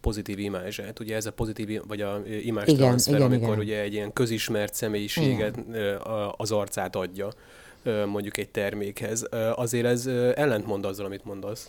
pozitív 0.00 0.38
imázsát. 0.38 1.00
Ugye 1.00 1.16
ez 1.16 1.26
a 1.26 1.32
pozitív, 1.32 1.80
vagy 1.86 2.00
a 2.00 2.22
igen, 2.26 2.64
transfer, 2.64 3.14
igen, 3.14 3.26
amikor 3.26 3.48
igen. 3.48 3.58
ugye 3.58 3.80
egy 3.80 3.92
ilyen 3.92 4.12
közismert 4.12 4.74
személyiséget 4.74 5.56
igen. 5.68 6.00
az 6.36 6.52
arcát 6.52 6.96
adja 6.96 7.28
mondjuk 8.06 8.36
egy 8.36 8.48
termékhez. 8.48 9.26
Azért 9.54 9.86
ez 9.86 10.06
ellentmond 10.34 10.84
azzal, 10.84 11.06
amit 11.06 11.24
mondasz. 11.24 11.68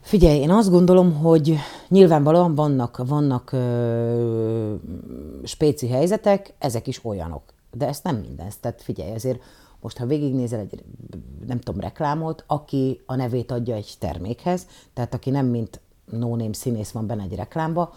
Figyelj, 0.00 0.38
én 0.38 0.50
azt 0.50 0.70
gondolom, 0.70 1.14
hogy 1.14 1.56
nyilvánvalóan 1.88 2.54
vannak, 2.54 3.02
vannak 3.06 3.52
ö, 3.52 4.74
spéci 5.44 5.88
helyzetek, 5.88 6.54
ezek 6.58 6.86
is 6.86 7.04
olyanok. 7.04 7.42
De 7.72 7.86
ezt 7.86 8.04
nem 8.04 8.16
minden. 8.16 8.52
Tehát 8.60 8.82
figyelj, 8.82 9.14
azért 9.14 9.40
most, 9.80 9.98
ha 9.98 10.06
végignézel 10.06 10.60
egy, 10.60 10.84
nem 11.46 11.60
tudom, 11.60 11.80
reklámot, 11.80 12.44
aki 12.46 13.00
a 13.06 13.14
nevét 13.14 13.50
adja 13.50 13.74
egy 13.74 13.94
termékhez, 13.98 14.66
tehát 14.94 15.14
aki 15.14 15.30
nem 15.30 15.46
mint 15.46 15.80
no 16.10 16.52
színész 16.52 16.90
van 16.90 17.06
benne 17.06 17.22
egy 17.22 17.34
reklámba, 17.34 17.92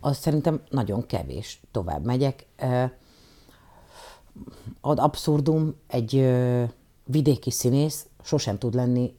az 0.00 0.16
szerintem 0.16 0.60
nagyon 0.70 1.06
kevés. 1.06 1.60
Tovább 1.70 2.04
megyek. 2.04 2.46
Ad 4.80 4.98
abszurdum, 4.98 5.74
egy 5.86 6.34
vidéki 7.04 7.50
színész 7.50 8.06
sosem 8.22 8.58
tud 8.58 8.74
lenni 8.74 9.14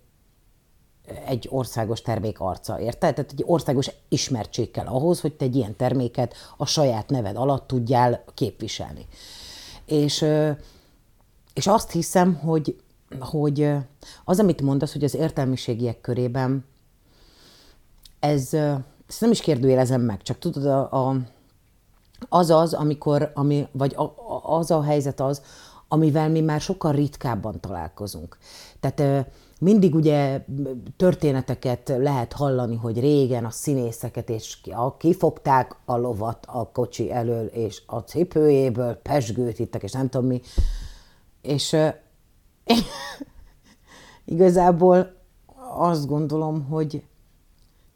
egy 1.25 1.47
országos 1.51 2.01
termék 2.01 2.39
arca, 2.39 2.79
érted? 2.79 3.15
Tehát 3.15 3.31
egy 3.31 3.43
országos 3.45 3.91
ismertség 4.09 4.71
kell 4.71 4.85
ahhoz, 4.85 5.21
hogy 5.21 5.33
te 5.33 5.45
egy 5.45 5.55
ilyen 5.55 5.75
terméket 5.75 6.33
a 6.57 6.65
saját 6.65 7.09
neved 7.09 7.35
alatt 7.35 7.67
tudjál 7.67 8.23
képviselni. 8.33 9.05
És, 9.85 10.25
és 11.53 11.67
azt 11.67 11.91
hiszem, 11.91 12.35
hogy, 12.35 12.81
hogy 13.19 13.71
az, 14.23 14.39
amit 14.39 14.61
mondasz, 14.61 14.93
hogy 14.93 15.03
az 15.03 15.15
értelmiségiek 15.15 16.01
körében 16.01 16.65
ez, 18.19 18.53
ezt 19.07 19.21
nem 19.21 19.31
is 19.31 19.41
kérdőjelezem 19.41 20.01
meg, 20.01 20.21
csak 20.21 20.39
tudod, 20.39 20.65
a, 20.65 21.07
a, 21.09 21.15
az 22.29 22.49
az, 22.49 22.73
amikor, 22.73 23.31
ami, 23.33 23.67
vagy 23.71 23.95
a, 23.95 24.13
az 24.57 24.71
a 24.71 24.83
helyzet 24.83 25.19
az, 25.19 25.41
amivel 25.87 26.29
mi 26.29 26.41
már 26.41 26.61
sokkal 26.61 26.91
ritkábban 26.91 27.59
találkozunk. 27.59 28.37
Tehát 28.79 29.27
mindig 29.59 29.95
ugye 29.95 30.45
történeteket 30.97 31.93
lehet 31.97 32.33
hallani, 32.33 32.75
hogy 32.75 32.99
régen 32.99 33.45
a 33.45 33.49
színészeket 33.49 34.29
és 34.29 34.57
kifogták 34.97 35.75
a 35.85 35.97
lovat 35.97 36.45
a 36.45 36.69
kocsi 36.71 37.11
elől, 37.11 37.45
és 37.45 37.81
a 37.85 37.99
cipőjéből 37.99 38.93
pesgőt 38.95 39.59
ittek, 39.59 39.83
és 39.83 39.91
nem 39.91 40.09
tudom 40.09 40.27
mi. 40.27 40.41
És 41.41 41.75
igazából 44.25 45.17
azt 45.77 46.07
gondolom, 46.07 46.63
hogy 46.63 47.03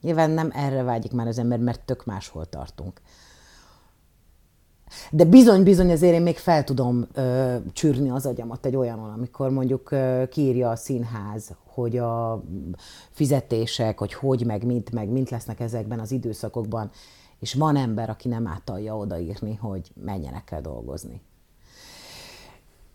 Nyilván 0.04 0.30
nem 0.30 0.50
erre 0.54 0.84
vágyik 0.84 1.12
már 1.12 1.28
az 1.28 1.38
ember, 1.38 1.60
mert 1.60 1.82
tök 1.82 2.06
máshol 2.06 2.46
tartunk. 2.46 3.02
De 5.12 5.26
bizony-bizony 5.26 5.92
azért 5.92 6.14
én 6.14 6.22
még 6.22 6.38
fel 6.38 6.64
tudom 6.64 7.08
ö, 7.14 7.56
csűrni 7.74 8.10
az 8.10 8.26
agyamat 8.26 8.66
egy 8.66 8.76
olyanon, 8.76 9.10
amikor 9.10 9.50
mondjuk 9.50 9.92
ö, 9.92 10.24
kiírja 10.30 10.70
a 10.70 10.76
színház, 10.76 11.52
hogy 11.66 11.98
a 11.98 12.44
fizetések, 13.10 13.98
hogy 13.98 14.14
hogy, 14.14 14.46
meg 14.46 14.66
mint, 14.66 14.92
meg 14.92 15.10
mint 15.10 15.30
lesznek 15.30 15.60
ezekben 15.60 16.00
az 16.00 16.12
időszakokban, 16.12 16.92
és 17.40 17.54
van 17.54 17.76
ember, 17.76 18.10
aki 18.10 18.28
nem 18.28 18.48
átalja 18.48 18.98
odaírni, 18.98 19.56
hogy 19.56 19.92
menjenek 20.04 20.52
el 20.52 20.62
dolgozni. 20.62 21.22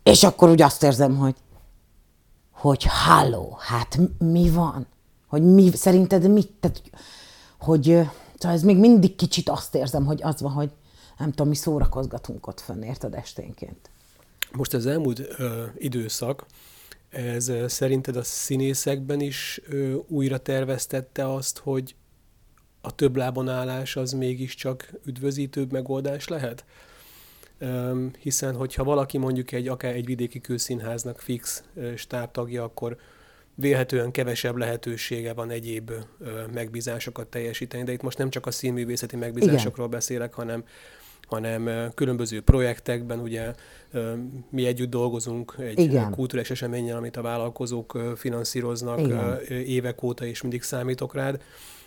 És 0.03 0.23
akkor 0.23 0.49
úgy 0.49 0.61
azt 0.61 0.83
érzem, 0.83 1.17
hogy 1.17 1.35
hogy 2.59 2.83
halló, 2.83 3.57
hát 3.59 3.99
mi 4.17 4.49
van? 4.49 4.87
Hogy 5.27 5.43
mi, 5.43 5.71
szerinted 5.71 6.31
mit, 6.31 6.51
tehát, 6.59 6.81
hogy 7.59 7.83
szóval 8.37 8.57
ez 8.57 8.63
még 8.63 8.77
mindig 8.77 9.15
kicsit 9.15 9.49
azt 9.49 9.75
érzem, 9.75 10.05
hogy 10.05 10.23
az 10.23 10.41
van, 10.41 10.51
hogy 10.51 10.71
nem 11.19 11.29
tudom, 11.29 11.47
mi 11.47 11.55
szórakozgatunk 11.55 12.47
ott 12.47 12.59
fönn, 12.59 12.81
érted 12.81 13.13
esténként. 13.13 13.89
Most 14.51 14.73
az 14.73 14.85
elmúlt 14.85 15.19
ö, 15.19 15.65
időszak, 15.77 16.45
ez 17.09 17.47
ö, 17.47 17.67
szerinted 17.67 18.15
a 18.15 18.23
színészekben 18.23 19.19
is 19.19 19.61
ö, 19.67 19.93
újra 20.07 20.37
terveztette 20.37 21.33
azt, 21.33 21.57
hogy 21.57 21.95
a 22.81 22.95
több 22.95 23.15
lábon 23.15 23.49
állás 23.49 23.95
az 23.95 24.11
mégiscsak 24.11 24.93
üdvözítőbb 25.05 25.71
megoldás 25.71 26.27
lehet? 26.27 26.65
Ö, 27.57 28.05
hiszen, 28.19 28.55
hogyha 28.55 28.83
valaki 28.83 29.17
mondjuk 29.17 29.51
egy, 29.51 29.67
akár 29.67 29.95
egy 29.95 30.05
vidéki 30.05 30.39
kőszínháznak 30.39 31.19
fix 31.19 31.63
stártagja, 31.95 32.63
akkor 32.63 32.97
vélhetően 33.55 34.11
kevesebb 34.11 34.55
lehetősége 34.55 35.33
van 35.33 35.49
egyéb 35.49 35.91
megbízásokat 36.53 37.27
teljesíteni, 37.27 37.83
de 37.83 37.91
itt 37.91 38.01
most 38.01 38.17
nem 38.17 38.29
csak 38.29 38.45
a 38.45 38.51
színművészeti 38.51 39.15
megbízásokról 39.15 39.85
Igen. 39.85 39.99
beszélek, 39.99 40.33
hanem 40.33 40.63
hanem 41.29 41.91
különböző 41.95 42.41
projektekben, 42.41 43.19
ugye 43.19 43.53
mi 44.49 44.65
együtt 44.65 44.89
dolgozunk 44.89 45.55
egy 45.59 45.79
Igen. 45.79 46.11
kulturális 46.11 46.49
eseményen, 46.49 46.97
amit 46.97 47.17
a 47.17 47.21
vállalkozók 47.21 47.97
finanszíroznak 48.15 48.99
Igen. 48.99 49.39
évek 49.47 50.03
óta, 50.03 50.25
és 50.25 50.41
mindig 50.41 50.61
számítok 50.61 51.13
rád. 51.13 51.41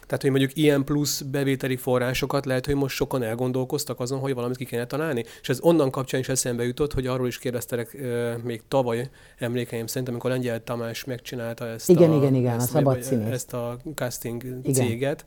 Tehát, 0.06 0.22
hogy 0.22 0.30
mondjuk 0.30 0.56
ilyen 0.56 0.84
plusz 0.84 1.20
bevételi 1.20 1.76
forrásokat 1.76 2.46
lehet, 2.46 2.66
hogy 2.66 2.74
most 2.74 2.96
sokan 2.96 3.22
elgondolkoztak 3.22 4.00
azon, 4.00 4.18
hogy 4.18 4.34
valamit 4.34 4.56
ki 4.56 4.64
kéne 4.64 4.86
találni. 4.86 5.24
És 5.40 5.48
ez 5.48 5.60
onnan 5.60 5.90
kapcsán 5.90 6.20
is 6.20 6.28
eszembe 6.28 6.64
jutott, 6.64 6.92
hogy 6.92 7.06
arról 7.06 7.26
is 7.26 7.38
kérdeztelek 7.38 7.94
e, 7.94 8.36
még 8.44 8.62
tavaly 8.68 9.10
emlékeim 9.38 9.86
szerint, 9.86 10.08
amikor 10.08 10.30
Lengyel 10.30 10.64
Tamás 10.64 11.04
megcsinálta 11.04 11.66
ezt 11.66 11.88
igen, 11.88 12.10
a, 12.10 12.16
igen, 12.16 12.34
igen, 12.34 12.54
ezt, 12.54 12.68
a 12.68 12.72
szabad 12.72 12.98
ezt 13.30 13.52
a 13.52 13.78
casting 13.94 14.42
igen. 14.44 14.72
céget, 14.72 15.24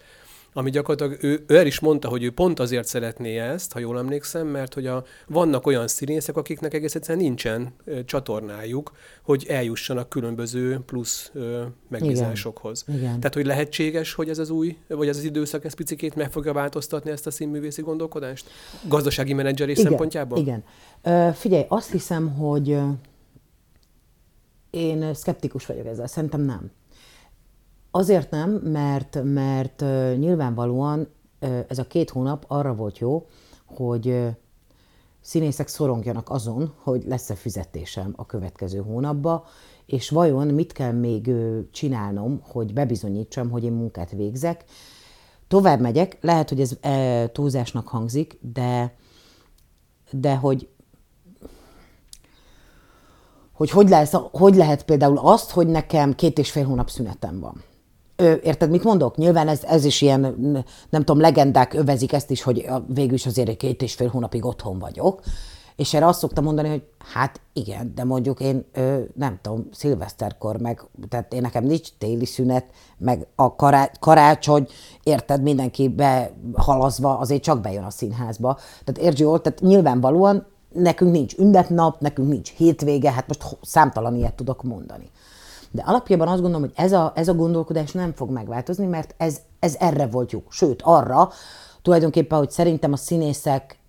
ami 0.58 0.70
gyakorlatilag 0.70 1.24
ő, 1.24 1.44
ő 1.48 1.58
el 1.58 1.66
is 1.66 1.80
mondta, 1.80 2.08
hogy 2.08 2.24
ő 2.24 2.32
pont 2.32 2.60
azért 2.60 2.88
szeretné 2.88 3.38
ezt, 3.40 3.74
ha 3.74 3.80
jól 3.80 3.98
emlékszem, 3.98 4.48
mert 4.48 4.74
hogy 4.74 4.88
a, 4.88 5.04
vannak 5.28 5.68
olyan 5.68 5.88
színészek, 5.88 6.38
akiknek 6.38 6.74
egész 6.74 6.96
egyszerűen 6.96 7.24
nincsen 7.24 7.74
ö, 7.86 8.04
csatornájuk, 8.06 8.92
hogy 9.24 9.46
eljussanak 9.50 10.10
különböző 10.10 10.80
plusz 10.86 11.30
ö, 11.34 11.64
megbízásokhoz. 11.88 12.84
Igen. 12.88 13.00
Igen. 13.00 13.20
Tehát, 13.20 13.34
hogy 13.34 13.46
lehetséges, 13.46 14.14
hogy 14.14 14.30
ez 14.30 14.40
az 14.40 14.50
új, 14.50 14.78
vagy 14.88 15.08
ez 15.08 15.18
az 15.18 15.24
időszak 15.24 15.66
ez 15.66 15.74
picikét 15.74 16.16
meg 16.16 16.32
fogja 16.32 16.54
változtatni 16.54 17.12
ezt 17.12 17.28
a 17.28 17.32
színművészi 17.32 17.82
gondolkodást? 17.82 18.50
Gazdasági 18.88 19.34
menedzserés 19.34 19.78
Igen, 19.78 19.90
szempontjából? 19.90 20.38
Igen. 20.38 20.64
Ö, 21.02 21.30
figyelj, 21.34 21.66
azt 21.68 21.92
hiszem, 21.92 22.30
hogy 22.34 22.78
én 24.70 25.14
szkeptikus 25.14 25.66
vagyok 25.66 25.86
ezzel. 25.86 26.08
Szerintem 26.08 26.42
nem. 26.42 26.72
Azért 27.96 28.32
nem, 28.32 28.50
mert, 28.52 29.20
mert 29.24 29.80
nyilvánvalóan 30.18 31.08
ez 31.68 31.78
a 31.78 31.88
két 31.88 32.10
hónap 32.10 32.46
arra 32.48 32.76
volt 32.76 32.98
jó, 32.98 33.28
hogy 33.66 34.08
ö, 34.08 34.28
színészek 35.22 35.68
szorongjanak 35.68 36.30
azon, 36.30 36.74
hogy 36.78 37.04
lesz-e 37.08 37.36
fizetésem 37.36 38.14
a 38.16 38.26
következő 38.26 38.80
hónapba, 38.80 39.46
és 39.86 40.10
vajon 40.10 40.48
mit 40.48 40.72
kell 40.72 40.92
még 40.92 41.32
csinálnom, 41.72 42.42
hogy 42.44 42.74
bebizonyítsam, 42.74 43.50
hogy 43.50 43.64
én 43.64 43.72
munkát 43.72 44.12
végzek. 44.12 44.64
Tovább 45.48 45.80
megyek, 45.80 46.18
lehet, 46.22 46.50
hogy 46.50 46.62
ez 46.62 46.78
e, 46.82 47.28
túlzásnak 47.28 47.88
hangzik, 47.88 48.40
de, 48.54 48.96
de 50.12 50.36
hogy 50.36 50.70
hogy 53.52 53.70
hogy, 53.70 53.90
lesz, 53.90 54.14
hogy 54.32 54.56
lehet 54.56 54.86
például 54.86 55.18
azt, 55.18 55.52
hogy 55.52 55.68
nekem 55.68 56.16
két 56.16 56.38
és 56.38 56.52
fél 56.52 56.66
hónap 56.66 56.90
szünetem 56.90 57.40
van. 57.40 57.64
Érted, 58.18 58.70
mit 58.70 58.84
mondok? 58.84 59.18
Nyilván 59.18 59.48
ez, 59.48 59.64
ez 59.64 59.86
is 59.86 60.02
ilyen, 60.02 60.22
nem 60.90 61.04
tudom, 61.04 61.20
legendák 61.20 61.74
övezik 61.74 62.14
ezt 62.14 62.32
is, 62.32 62.42
hogy 62.42 62.70
végül 62.88 63.14
is 63.14 63.26
azért 63.26 63.58
két 63.58 63.82
és 63.82 63.94
fél 63.94 64.08
hónapig 64.08 64.46
otthon 64.46 64.80
vagyok. 64.80 65.22
És 65.76 65.94
erre 65.94 66.08
azt 66.08 66.20
szoktam 66.20 66.44
mondani, 66.44 66.70
hogy 66.70 66.84
hát 67.14 67.42
igen, 67.54 67.92
de 67.96 68.04
mondjuk 68.04 68.40
én 68.40 68.66
ö, 68.74 69.00
nem 69.16 69.40
tudom, 69.42 69.68
szilveszterkor 69.72 70.58
meg, 70.58 70.82
tehát 71.10 71.34
én 71.34 71.42
nekem 71.42 71.64
nincs 71.64 71.90
téli 71.98 72.26
szünet, 72.26 72.66
meg 72.98 73.28
a 73.36 73.56
kará, 73.56 73.92
karácsony, 74.00 74.68
érted, 75.04 75.42
mindenki 75.42 75.90
behalazva, 75.90 77.18
azért 77.18 77.44
csak 77.44 77.62
bejön 77.62 77.84
a 77.84 77.90
színházba. 77.90 78.58
Tehát 78.84 79.02
értsd 79.10 79.20
jól, 79.20 79.42
tehát 79.42 79.60
nyilvánvalóan 79.60 80.46
nekünk 80.74 81.12
nincs 81.12 81.38
ünnepnap, 81.38 82.00
nekünk 82.00 82.30
nincs 82.30 82.52
hétvége, 82.52 83.12
hát 83.12 83.28
most 83.28 83.58
számtalan 83.62 84.16
ilyet 84.16 84.36
tudok 84.36 84.64
mondani. 84.64 85.10
De 85.76 85.84
alapjában 85.86 86.28
azt 86.28 86.42
gondolom, 86.42 86.68
hogy 86.68 86.86
ez 86.86 86.92
a, 86.92 87.12
ez 87.16 87.28
a 87.28 87.34
gondolkodás 87.34 87.92
nem 87.92 88.14
fog 88.14 88.30
megváltozni, 88.30 88.86
mert 88.86 89.16
ez, 89.18 89.40
ez 89.60 89.76
erre 89.80 90.08
volt 90.08 90.32
jó. 90.32 90.44
Sőt, 90.50 90.82
arra 90.82 91.30
tulajdonképpen, 91.82 92.38
hogy 92.38 92.52
szerintem 92.52 92.94
a 92.94 92.98
színészek 92.98 93.80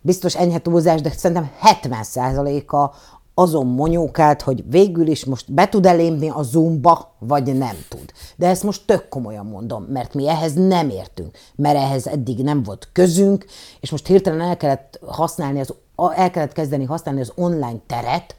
biztos 0.00 0.36
enyhe 0.36 0.60
túlzás, 0.60 1.00
de 1.00 1.10
szerintem 1.10 1.50
70%-a 1.62 2.94
azon 3.34 3.66
monyókált, 3.66 4.42
hogy 4.42 4.70
végül 4.70 5.06
is 5.06 5.24
most 5.24 5.52
be 5.52 5.68
tud 5.68 5.86
elépni 5.86 6.28
a 6.28 6.42
Zoomba, 6.42 7.14
vagy 7.18 7.56
nem 7.56 7.76
tud. 7.88 8.12
De 8.36 8.48
ezt 8.48 8.62
most 8.62 8.86
tök 8.86 9.08
komolyan 9.08 9.46
mondom, 9.46 9.82
mert 9.82 10.14
mi 10.14 10.28
ehhez 10.28 10.54
nem 10.54 10.88
értünk, 10.88 11.36
mert 11.54 11.76
ehhez 11.76 12.06
eddig 12.06 12.42
nem 12.42 12.62
volt 12.62 12.88
közünk, 12.92 13.44
és 13.80 13.90
most 13.90 14.06
hirtelen 14.06 14.40
el 14.40 14.56
kellett 14.56 15.00
használni, 15.06 15.60
az, 15.60 15.74
el 16.14 16.30
kellett 16.30 16.52
kezdeni 16.52 16.84
használni 16.84 17.20
az 17.20 17.32
online 17.34 17.78
teret, 17.86 18.36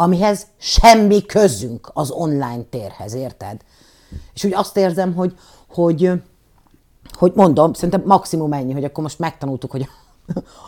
amihez 0.00 0.46
semmi 0.56 1.26
közünk 1.26 1.90
az 1.92 2.10
online 2.10 2.62
térhez, 2.70 3.14
érted? 3.14 3.60
És 4.34 4.44
úgy 4.44 4.54
azt 4.54 4.76
érzem, 4.76 5.14
hogy, 5.14 5.34
hogy, 5.68 6.12
hogy 7.12 7.32
mondom, 7.34 7.72
szerintem 7.72 8.02
maximum 8.04 8.52
ennyi, 8.52 8.72
hogy 8.72 8.84
akkor 8.84 9.02
most 9.02 9.18
megtanultuk, 9.18 9.70
hogy 9.70 9.88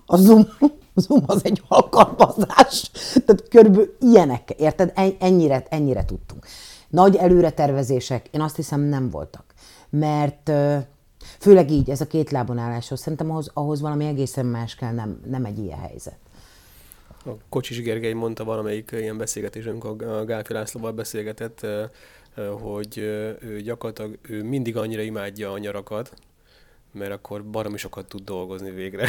a 0.07 0.17
Zoom, 0.17 0.49
Zoom 0.95 1.23
az 1.27 1.41
egy 1.45 1.63
alkalmazás. 1.69 2.91
Tehát 3.13 3.49
körülbelül 3.49 3.97
ilyenek, 4.01 4.51
érted? 4.51 4.93
Ennyire, 5.19 5.67
ennyire 5.69 6.05
tudtunk. 6.05 6.47
Nagy 6.89 7.17
előretervezések, 7.17 8.29
én 8.31 8.41
azt 8.41 8.57
hiszem 8.57 8.81
nem 8.81 9.11
voltak. 9.11 9.45
Mert 9.91 10.51
főleg 11.39 11.71
így, 11.71 11.91
ez 11.91 12.01
a 12.01 12.07
két 12.07 12.31
lábon 12.31 12.59
álláshoz, 12.59 13.01
szerintem 13.01 13.31
ahhoz, 13.31 13.51
ahhoz 13.55 13.81
valami 13.81 14.07
egészen 14.07 14.47
más 14.47 14.75
kell, 14.75 14.93
nem, 14.93 15.21
nem 15.27 15.45
egy 15.45 15.59
ilyen 15.59 15.79
helyzet. 15.79 16.19
A 17.25 17.31
Kocsis 17.49 17.83
Gergely 17.83 18.13
mondta 18.13 18.45
valamelyik 18.45 18.91
ilyen 18.93 19.19
beszélgetésben, 19.19 19.73
amikor 19.73 20.03
a 20.03 20.25
Gálfi 20.25 20.53
Lászlóval 20.53 20.93
beszélgetett, 20.93 21.67
hogy 22.61 22.99
ő 23.41 23.61
gyakorlatilag 23.65 24.19
ő 24.23 24.43
mindig 24.43 24.77
annyira 24.77 25.03
imádja 25.03 25.53
a 25.53 25.59
nyarakat, 25.59 26.13
mert 26.93 27.13
akkor 27.13 27.45
baromi 27.45 27.77
sokat 27.77 28.07
tud 28.07 28.25
dolgozni 28.25 28.71
végre. 28.71 29.09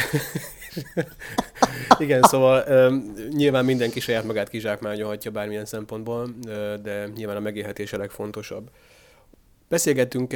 Igen, 1.98 2.22
szóval 2.22 2.64
nyilván 3.28 3.64
mindenki 3.64 4.00
saját 4.00 4.24
magát 4.24 4.48
kizsákmányolhatja 4.48 5.30
bármilyen 5.30 5.64
szempontból, 5.64 6.28
de 6.82 7.08
nyilván 7.14 7.36
a 7.36 7.40
megélhetés 7.40 7.92
a 7.92 7.98
legfontosabb. 7.98 8.70
Beszélgettünk 9.68 10.34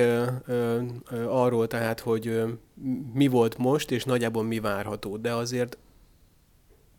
arról 1.29 1.67
tehát, 1.67 2.01
hogy 2.01 2.43
mi 3.13 3.27
volt 3.27 3.59
most, 3.59 3.91
és 3.91 4.05
nagyjából 4.05 4.43
mi 4.43 4.61
várható, 4.61 5.17
de 5.17 5.33
azért 5.33 5.79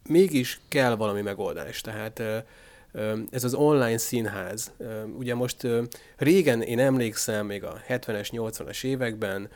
mégis 0.08 0.60
kell 0.68 0.96
valami 0.96 1.22
megoldás. 1.22 1.82
Tehát 1.82 2.22
ez 3.30 3.44
az 3.44 3.54
online 3.54 3.98
színház. 3.98 4.72
Ugye 5.18 5.36
most 5.36 5.68
régen 6.18 6.62
én 6.62 6.80
emlékszem, 6.80 7.46
még 7.46 7.64
a 7.64 7.82
70-es, 7.90 8.30
80-as 8.32 8.84
években 8.84 9.50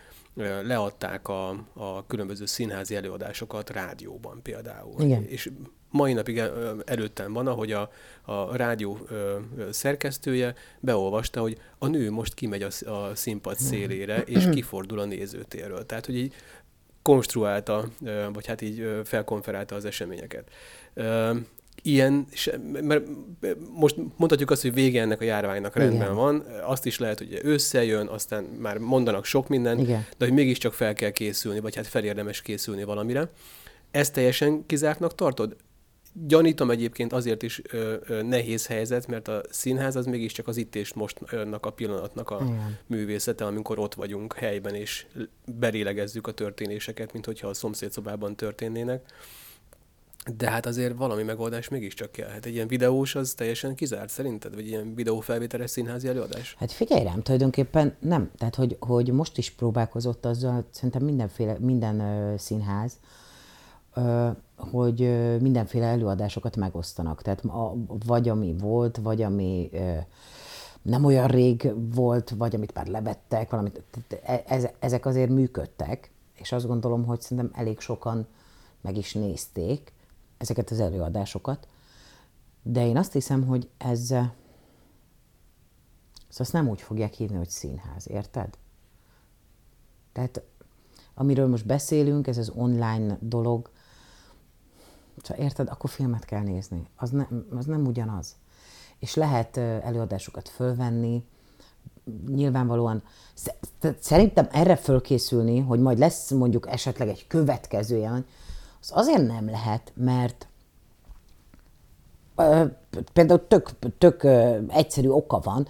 leadták 0.64 1.28
a, 1.28 1.50
a 1.74 2.06
különböző 2.08 2.46
színházi 2.46 2.96
előadásokat 2.96 3.70
rádióban 3.70 4.42
például. 4.42 5.02
Igen. 5.02 5.26
És 5.28 5.50
mai 5.90 6.14
napig 6.14 6.42
előttem 6.86 7.34
van, 7.34 7.48
ahogy 7.48 7.72
a, 7.72 7.92
a 8.22 8.56
rádió 8.56 9.08
szerkesztője 9.70 10.56
beolvasta, 10.80 11.42
hogy 11.42 11.58
a 11.78 11.88
nő 11.88 12.12
most 12.12 12.34
kimegy 12.34 12.62
a, 12.62 12.90
a 12.92 13.16
színpad 13.16 13.58
szélére, 13.58 14.22
és 14.22 14.50
kifordul 14.54 15.00
a 15.00 15.06
nézőtérről. 15.06 15.86
Tehát, 15.86 16.06
hogy 16.06 16.16
így 16.16 16.34
konstruálta, 17.04 17.88
vagy 18.34 18.46
hát 18.46 18.62
így 18.62 19.02
felkonferálta 19.04 19.76
az 19.76 19.86
eseményeket 19.86 20.50
ilyen, 21.84 22.28
mert 22.82 23.04
most 23.74 23.96
mondhatjuk 24.16 24.52
azt, 24.52 24.62
hogy 24.62 24.74
vége 24.74 25.02
ennek 25.02 25.22
a 25.22 25.24
járványnak 25.24 25.76
rendben 25.76 26.02
Igen. 26.02 26.16
van, 26.16 26.46
azt 26.64 26.86
is 26.86 27.00
lehet, 27.00 27.18
hogy 27.18 27.40
összejön, 27.42 28.08
aztán 28.08 28.44
már 28.44 28.78
mondanak 28.78 29.26
sok 29.26 29.48
mindent, 29.48 29.82
Igen. 29.82 30.06
de 30.18 30.26
hogy 30.26 30.34
mégiscsak 30.34 30.74
fel 30.74 30.94
kell 30.94 31.10
készülni, 31.10 31.60
vagy 31.60 31.76
hát 31.76 31.88
felérdemes 31.88 32.42
készülni 32.42 32.84
valamire. 32.84 33.30
Ezt 33.92 34.14
teljesen 34.14 34.66
kizártnak 34.66 35.16
tartod? 35.16 35.56
Gyanítom 36.14 36.72
egyébként 36.72 37.14
azért 37.14 37.44
is 37.44 37.62
ö, 37.72 37.96
ö, 38.06 38.22
nehéz 38.22 38.68
helyzet, 38.68 39.08
mert 39.08 39.28
a 39.28 39.42
színház 39.50 39.96
az 39.96 40.06
mégiscsak 40.06 40.48
az 40.48 40.58
itt 40.58 40.76
és 40.76 40.94
mostnak 40.94 41.66
a 41.66 41.70
pillanatnak 41.70 42.30
a 42.30 42.40
Igen. 42.42 42.78
művészete, 42.88 43.46
amikor 43.46 43.80
ott 43.80 43.94
vagyunk 43.94 44.34
helyben, 44.34 44.76
és 44.76 45.06
belélegezzük 45.46 46.28
a 46.28 46.32
történéseket, 46.32 47.14
mint 47.14 47.26
hogyha 47.26 47.48
a 47.48 47.54
szomszédszobában 47.54 48.36
történnének. 48.36 49.06
De 50.38 50.50
hát 50.50 50.66
azért 50.66 50.98
valami 50.98 51.24
megoldás 51.24 51.70
mégiscsak 51.70 52.12
kell. 52.12 52.30
Hát 52.30 52.46
egy 52.46 52.54
ilyen 52.54 52.68
videós 52.68 53.16
az 53.16 53.34
teljesen 53.34 53.76
kizárt 53.76 54.10
szerinted? 54.10 54.56
Vagy 54.56 54.68
ilyen 54.68 54.96
videófelvételes 54.96 55.70
színházi 55.70 56.08
előadás? 56.08 56.56
Hát 56.60 56.72
figyelj 56.72 57.04
rám, 57.04 57.22
tulajdonképpen 57.22 57.96
nem. 58.00 58.32
Tehát, 58.38 58.56
hogy, 58.56 58.78
hogy 58.80 59.12
most 59.12 59.38
is 59.38 59.52
próbálkozott 59.52 60.26
azzal, 60.26 60.66
szerintem 60.72 61.04
mindenféle, 61.04 61.58
minden 61.60 62.00
ö, 62.00 62.38
színház, 62.38 63.00
hogy 64.58 65.00
mindenféle 65.42 65.86
előadásokat 65.86 66.56
megosztanak. 66.56 67.22
Tehát 67.22 67.46
a, 67.46 67.76
vagy 67.88 68.30
ami 68.30 68.56
volt, 68.58 68.98
vagy 68.98 69.22
ami 69.22 69.70
nem 70.82 71.06
olyan 71.06 71.28
rég 71.28 71.74
volt, 71.94 72.30
vagy 72.30 72.56
amit 72.56 72.74
már 72.74 72.88
levettek, 72.88 73.50
valamit, 73.50 73.84
e, 74.24 74.44
ez, 74.48 74.68
ezek 74.80 75.06
azért 75.06 75.30
működtek, 75.30 76.12
és 76.34 76.52
azt 76.52 76.68
gondolom, 76.68 77.06
hogy 77.06 77.22
szerintem 77.22 77.52
elég 77.54 77.80
sokan 77.80 78.28
meg 78.82 78.98
is 78.98 79.14
nézték, 79.14 79.94
ezeket 80.38 80.70
az 80.70 80.80
előadásokat, 80.80 81.68
de 82.64 82.88
én 82.88 82.98
azt 82.98 83.14
hiszem, 83.14 83.48
hogy 83.48 83.70
ez, 83.78 84.00
szóval 84.06 84.34
azt 86.38 86.54
nem 86.54 86.70
úgy 86.70 86.82
fogják 86.82 87.14
hívni, 87.14 87.38
hogy 87.38 87.50
színház, 87.50 88.10
érted? 88.10 88.58
Tehát 90.14 90.42
amiről 91.14 91.48
most 91.48 91.66
beszélünk, 91.66 92.28
ez 92.28 92.38
az 92.38 92.50
online 92.56 93.18
dolog, 93.20 93.70
szóval 95.24 95.44
érted, 95.44 95.70
akkor 95.70 95.90
filmet 95.90 96.26
kell 96.26 96.42
nézni. 96.42 96.88
Az, 96.96 97.10
ne, 97.10 97.26
az 97.58 97.66
nem 97.66 97.86
ugyanaz. 97.86 98.36
És 99.00 99.16
lehet 99.16 99.58
előadásokat 99.58 100.50
fölvenni, 100.50 101.26
nyilvánvalóan 102.28 103.04
szerintem 104.00 104.48
erre 104.52 104.76
fölkészülni, 104.76 105.60
hogy 105.60 105.80
majd 105.80 105.98
lesz 105.98 106.32
mondjuk 106.32 106.68
esetleg 106.72 107.08
egy 107.08 107.28
következő 107.28 107.98
ilyen, 107.98 108.26
az 108.82 108.92
azért 108.94 109.28
nem 109.28 109.46
lehet, 109.46 109.92
mert 109.96 110.48
például 113.14 113.48
tök, 113.48 113.70
tök 113.98 114.24
egyszerű 114.68 115.08
oka 115.08 115.40
van, 115.40 115.68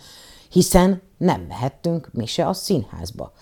hiszen 0.49 1.01
nem 1.17 1.41
mehettünk 1.41 2.09
mi 2.11 2.25
se 2.25 2.47
a 2.47 2.53
színházba. 2.53 3.33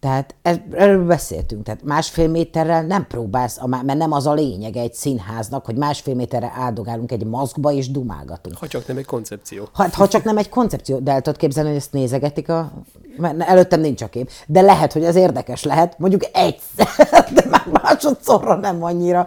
Tehát 0.00 0.34
erről 0.70 1.06
beszéltünk, 1.06 1.64
tehát 1.64 1.82
másfél 1.82 2.28
méterrel 2.28 2.82
nem 2.82 3.06
próbálsz, 3.06 3.60
mert 3.66 3.98
nem 3.98 4.12
az 4.12 4.26
a 4.26 4.32
lényeg 4.32 4.76
egy 4.76 4.94
színháznak, 4.94 5.64
hogy 5.64 5.76
másfél 5.76 6.14
méterre 6.14 6.52
áldogálunk 6.54 7.12
egy 7.12 7.24
maszkba 7.24 7.72
és 7.72 7.90
dumálgatunk. 7.90 8.56
Ha 8.56 8.66
csak 8.66 8.86
nem 8.86 8.96
egy 8.96 9.04
koncepció. 9.04 9.68
Ha, 9.72 9.88
ha 9.92 10.08
csak 10.08 10.24
nem 10.24 10.38
egy 10.38 10.48
koncepció, 10.48 10.98
de 10.98 11.12
el 11.12 11.20
tudod 11.20 11.38
képzelni, 11.38 11.68
hogy 11.68 11.78
ezt 11.78 11.92
nézegetik 11.92 12.48
a... 12.48 12.72
Mert 13.16 13.40
előttem 13.40 13.80
nincs 13.80 14.02
a 14.02 14.08
kép, 14.08 14.30
de 14.46 14.60
lehet, 14.60 14.92
hogy 14.92 15.04
az 15.04 15.14
érdekes 15.14 15.62
lehet, 15.62 15.98
mondjuk 15.98 16.22
egyszer, 16.32 16.88
de 17.34 17.44
már 17.50 17.66
másodszorra 17.82 18.54
nem 18.54 18.82
annyira. 18.82 19.26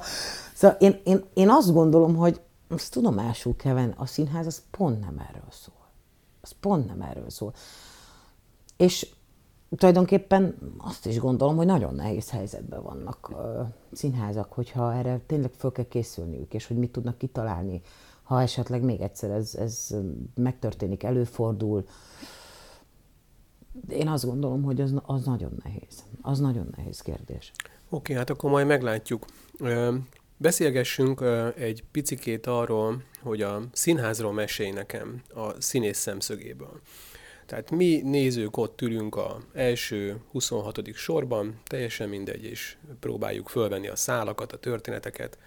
Szóval 0.54 0.78
én, 0.80 1.02
én, 1.04 1.24
én 1.34 1.50
azt 1.50 1.74
gondolom, 1.74 2.16
hogy 2.16 2.42
azt 2.70 2.92
tudomásul 2.92 3.56
kell 3.56 3.74
venni, 3.74 3.94
a 3.96 4.06
színház 4.06 4.46
az 4.46 4.62
pont 4.72 5.00
nem 5.00 5.26
erről 5.30 5.50
szól. 5.50 5.90
Az 6.42 6.52
pont 6.60 6.88
nem 6.88 7.02
erről 7.02 7.30
szól. 7.30 7.54
És 8.78 9.08
tulajdonképpen 9.76 10.56
azt 10.78 11.06
is 11.06 11.20
gondolom, 11.20 11.56
hogy 11.56 11.66
nagyon 11.66 11.96
nehéz 11.96 12.30
helyzetben 12.30 12.84
vannak 12.84 13.30
uh, 13.32 13.68
színházak, 13.92 14.54
hogyha 14.54 14.94
erre 14.94 15.20
tényleg 15.26 15.52
föl 15.58 15.72
kell 15.72 15.88
készülniük, 15.88 16.54
és 16.54 16.68
hogy 16.68 16.78
mit 16.78 16.92
tudnak 16.92 17.18
kitalálni, 17.18 17.82
ha 18.24 18.42
esetleg 18.42 18.84
még 18.84 19.02
egyszer 19.02 19.30
ez, 19.30 19.56
ez 19.56 19.96
megtörténik, 20.36 21.04
előfordul. 21.04 21.86
Én 23.90 24.08
azt 24.08 24.26
gondolom, 24.26 24.64
hogy 24.64 24.82
az, 24.82 24.94
az 25.02 25.26
nagyon 25.26 25.60
nehéz. 25.64 26.04
Az 26.22 26.40
nagyon 26.40 26.74
nehéz 26.76 27.02
kérdés. 27.02 27.52
Oké, 27.58 27.74
okay, 27.90 28.16
hát 28.16 28.30
akkor 28.30 28.50
majd 28.50 28.68
meglátjuk. 28.68 29.26
Beszélgessünk 30.38 31.22
egy 31.56 31.84
picikét 31.92 32.48
arról, 32.48 33.04
hogy 33.22 33.42
a 33.42 33.62
színházról 33.72 34.34
mesélj 34.34 34.72
nekem 34.72 35.22
a 35.36 35.62
színész 35.62 35.98
szemszögéből. 35.98 36.82
Tehát 37.52 37.72
mi 37.72 38.02
nézők 38.04 38.58
ott 38.58 38.82
ülünk 38.82 39.16
a 39.16 39.42
első 39.54 40.18
26. 40.32 40.80
sorban, 40.94 41.60
teljesen 41.68 42.10
mindegy, 42.10 42.44
és 42.44 42.76
próbáljuk 43.00 43.50
fölvenni 43.50 43.88
a 43.88 43.96
szálakat, 43.96 44.52
a 44.52 44.58
történeteket. 44.58 45.38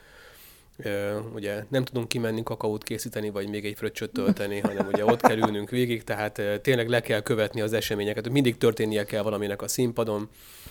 Ugye 1.34 1.64
nem 1.68 1.84
tudunk 1.84 2.08
kimenni 2.08 2.42
kakaót 2.42 2.82
készíteni, 2.82 3.30
vagy 3.30 3.48
még 3.48 3.64
egy 3.64 3.76
fröccsöt 3.76 4.12
tölteni, 4.12 4.58
hanem 4.58 4.86
ugye 4.92 5.04
ott 5.04 5.20
kell 5.20 5.36
ülnünk 5.38 5.70
végig, 5.70 6.04
tehát 6.04 6.40
tényleg 6.62 6.88
le 6.88 7.00
kell 7.00 7.20
követni 7.20 7.60
az 7.60 7.72
eseményeket. 7.72 8.28
Mindig 8.28 8.56
történnie 8.56 9.04
kell 9.04 9.22
valaminek 9.22 9.62
a 9.62 9.68
színpadon, 9.68 10.28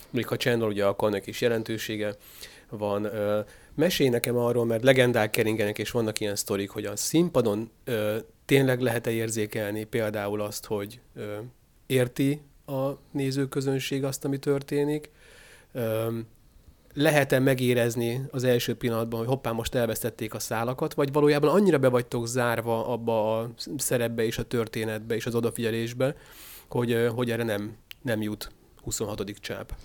még 0.09 0.27
ha 0.27 0.37
channel, 0.37 0.67
ugye 0.67 0.85
akkor 0.85 1.07
annak 1.07 1.27
is 1.27 1.41
jelentősége 1.41 2.15
van. 2.69 3.09
Mesélj 3.75 4.09
nekem 4.09 4.37
arról, 4.37 4.65
mert 4.65 4.83
legendák 4.83 5.29
keringenek, 5.29 5.77
és 5.77 5.91
vannak 5.91 6.19
ilyen 6.19 6.35
sztorik, 6.35 6.69
hogy 6.69 6.85
a 6.85 6.95
színpadon 6.95 7.71
tényleg 8.45 8.81
lehet-e 8.81 9.11
érzékelni 9.11 9.83
például 9.83 10.41
azt, 10.41 10.65
hogy 10.65 10.99
ö, 11.15 11.37
érti 11.85 12.41
a 12.65 12.89
nézőközönség 13.11 14.03
azt, 14.03 14.25
ami 14.25 14.37
történik, 14.37 15.11
ö, 15.71 16.17
lehet-e 16.93 17.39
megérezni 17.39 18.21
az 18.31 18.43
első 18.43 18.75
pillanatban, 18.75 19.19
hogy 19.19 19.27
hoppá, 19.27 19.51
most 19.51 19.75
elvesztették 19.75 20.33
a 20.33 20.39
szálakat, 20.39 20.93
vagy 20.93 21.11
valójában 21.11 21.49
annyira 21.49 21.77
be 21.77 21.87
vagytok 21.87 22.27
zárva 22.27 22.87
abba 22.87 23.39
a 23.39 23.49
szerepbe 23.77 24.25
és 24.25 24.37
a 24.37 24.43
történetbe 24.43 25.15
és 25.15 25.25
az 25.25 25.35
odafigyelésbe, 25.35 26.15
hogy, 26.69 27.07
hogy 27.15 27.31
erre 27.31 27.43
nem, 27.43 27.77
nem 28.01 28.21
jut 28.21 28.51
26. 28.83 29.31
csáp? 29.39 29.75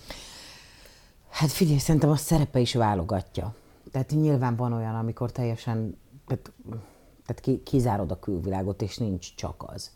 Hát 1.30 1.52
figyelj, 1.52 1.78
szerintem 1.78 2.10
a 2.10 2.16
szerepe 2.16 2.58
is 2.58 2.74
válogatja. 2.74 3.54
Tehát 3.90 4.10
nyilván 4.10 4.56
van 4.56 4.72
olyan, 4.72 4.94
amikor 4.94 5.32
teljesen, 5.32 5.96
tehát 6.26 6.52
tehát 7.28 7.42
ki, 7.42 7.62
kizárod 7.62 8.10
a 8.10 8.18
külvilágot, 8.18 8.82
és 8.82 8.96
nincs 8.96 9.34
csak 9.34 9.64
az. 9.66 9.90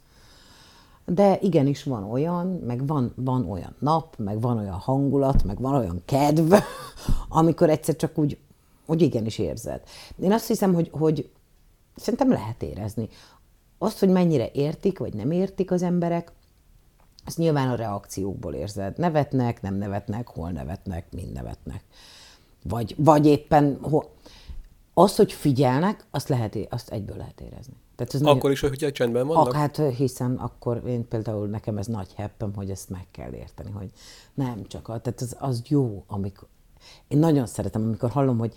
De 1.06 1.38
igenis 1.40 1.82
van 1.82 2.04
olyan, 2.04 2.46
meg 2.46 2.86
van, 2.86 3.12
van 3.16 3.50
olyan 3.50 3.74
nap, 3.78 4.16
meg 4.16 4.40
van 4.40 4.58
olyan 4.58 4.78
hangulat, 4.78 5.44
meg 5.44 5.60
van 5.60 5.74
olyan 5.74 6.02
kedv, 6.04 6.54
amikor 7.28 7.70
egyszer 7.70 7.96
csak 7.96 8.18
úgy, 8.18 8.38
úgy 8.86 9.02
igenis 9.02 9.38
érzed. 9.38 9.82
Én 10.20 10.32
azt 10.32 10.46
hiszem, 10.46 10.74
hogy, 10.74 10.88
hogy 10.92 11.30
szerintem 11.94 12.30
lehet 12.30 12.62
érezni. 12.62 13.08
Azt, 13.78 13.98
hogy 13.98 14.08
mennyire 14.08 14.50
értik, 14.52 14.98
vagy 14.98 15.14
nem 15.14 15.30
értik 15.30 15.70
az 15.70 15.82
emberek, 15.82 16.32
azt 17.24 17.38
nyilván 17.38 17.68
a 17.68 17.74
reakciókból 17.74 18.54
érzed. 18.54 18.98
Nevetnek, 18.98 19.62
nem 19.62 19.74
nevetnek, 19.74 20.28
hol 20.28 20.50
nevetnek, 20.50 21.12
mind 21.12 21.32
nevetnek. 21.32 21.84
Vagy, 22.62 22.94
vagy 22.98 23.26
éppen, 23.26 23.78
hol, 23.80 24.10
az, 24.94 25.16
hogy 25.16 25.32
figyelnek, 25.32 26.06
azt, 26.10 26.28
lehet, 26.28 26.58
azt 26.70 26.90
egyből 26.90 27.16
lehet 27.16 27.40
érezni. 27.40 27.74
Tehát 27.96 28.14
ez 28.14 28.20
akkor 28.20 28.34
nagyon... 28.34 28.52
is, 28.52 28.60
hogyha 28.60 28.92
csendben 28.92 29.26
vannak? 29.26 29.46
Ak, 29.46 29.54
hát 29.54 29.76
hiszen 29.96 30.36
akkor 30.36 30.82
én 30.86 31.08
például 31.08 31.46
nekem 31.46 31.78
ez 31.78 31.86
nagy 31.86 32.12
heppem, 32.16 32.54
hogy 32.54 32.70
ezt 32.70 32.90
meg 32.90 33.06
kell 33.10 33.32
érteni, 33.32 33.70
hogy 33.70 33.90
nem 34.34 34.66
csak 34.66 34.88
a, 34.88 35.00
tehát 35.00 35.20
az, 35.20 35.36
az 35.38 35.62
jó, 35.68 36.04
amikor, 36.06 36.48
én 37.08 37.18
nagyon 37.18 37.46
szeretem, 37.46 37.82
amikor 37.82 38.10
hallom, 38.10 38.38
hogy 38.38 38.54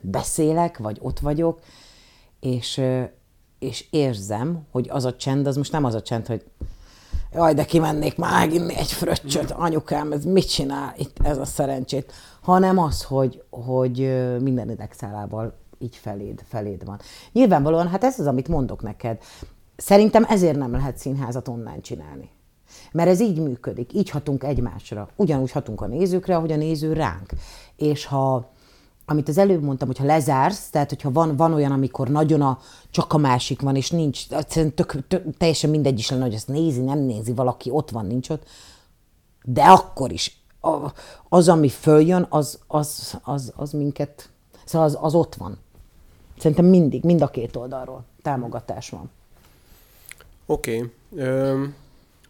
beszélek, 0.00 0.78
vagy 0.78 0.98
ott 1.00 1.18
vagyok, 1.18 1.60
és, 2.40 2.80
és 3.58 3.86
érzem, 3.90 4.66
hogy 4.70 4.88
az 4.88 5.04
a 5.04 5.16
csend, 5.16 5.46
az 5.46 5.56
most 5.56 5.72
nem 5.72 5.84
az 5.84 5.94
a 5.94 6.02
csend, 6.02 6.26
hogy 6.26 6.44
jaj, 7.32 7.54
de 7.54 7.64
kimennék 7.64 8.16
már 8.16 8.46
meginni 8.46 8.76
egy 8.76 8.92
fröccsöt, 8.92 9.50
anyukám, 9.50 10.12
ez 10.12 10.24
mit 10.24 10.50
csinál 10.50 10.94
itt 10.96 11.16
ez 11.22 11.38
a 11.38 11.44
szerencsét, 11.44 12.12
hanem 12.42 12.78
az, 12.78 13.02
hogy, 13.02 13.42
hogy 13.50 13.98
minden 14.40 14.70
idegszálával 14.70 15.58
így 15.78 15.96
feléd, 15.96 16.42
feléd 16.48 16.84
van. 16.84 17.00
Nyilvánvalóan, 17.32 17.88
hát 17.88 18.04
ez 18.04 18.18
az, 18.18 18.26
amit 18.26 18.48
mondok 18.48 18.82
neked. 18.82 19.18
Szerintem 19.76 20.24
ezért 20.28 20.56
nem 20.56 20.72
lehet 20.72 20.98
színházat 20.98 21.48
online 21.48 21.80
csinálni. 21.80 22.30
Mert 22.92 23.08
ez 23.08 23.20
így 23.20 23.40
működik, 23.40 23.92
így 23.92 24.10
hatunk 24.10 24.44
egymásra. 24.44 25.08
Ugyanúgy 25.16 25.50
hatunk 25.50 25.80
a 25.80 25.86
nézőkre, 25.86 26.36
ahogy 26.36 26.52
a 26.52 26.56
néző 26.56 26.92
ránk. 26.92 27.30
És 27.76 28.06
ha 28.06 28.50
amit 29.10 29.28
az 29.28 29.38
előbb 29.38 29.62
mondtam, 29.62 29.88
hogyha 29.88 30.04
lezársz, 30.04 30.70
tehát 30.70 30.88
hogyha 30.88 31.12
van, 31.12 31.36
van 31.36 31.52
olyan, 31.52 31.72
amikor 31.72 32.08
nagyon 32.08 32.42
a, 32.42 32.58
csak 32.90 33.12
a 33.12 33.18
másik 33.18 33.60
van, 33.60 33.76
és 33.76 33.90
nincs, 33.90 34.28
tök, 34.74 35.06
tök, 35.06 35.36
teljesen 35.38 35.70
mindegy 35.70 35.98
is 35.98 36.10
lenne, 36.10 36.22
hogy 36.22 36.34
ezt 36.34 36.48
nézi, 36.48 36.80
nem 36.80 36.98
nézi, 36.98 37.32
valaki 37.32 37.70
ott 37.70 37.90
van, 37.90 38.06
nincs 38.06 38.30
ott, 38.30 38.46
de 39.42 39.62
akkor 39.62 40.12
is 40.12 40.42
az, 41.28 41.48
ami 41.48 41.68
följön, 41.68 42.26
az, 42.28 42.58
az, 42.66 43.18
az, 43.22 43.52
az 43.56 43.72
minket, 43.72 44.30
szóval 44.64 44.86
az, 44.86 44.98
az 45.00 45.14
ott 45.14 45.34
van. 45.34 45.58
Szerintem 46.38 46.66
mindig, 46.66 47.04
mind 47.04 47.20
a 47.20 47.28
két 47.28 47.56
oldalról 47.56 48.04
támogatás 48.22 48.90
van. 48.90 49.10
Oké. 50.46 50.90
Okay. 51.10 51.68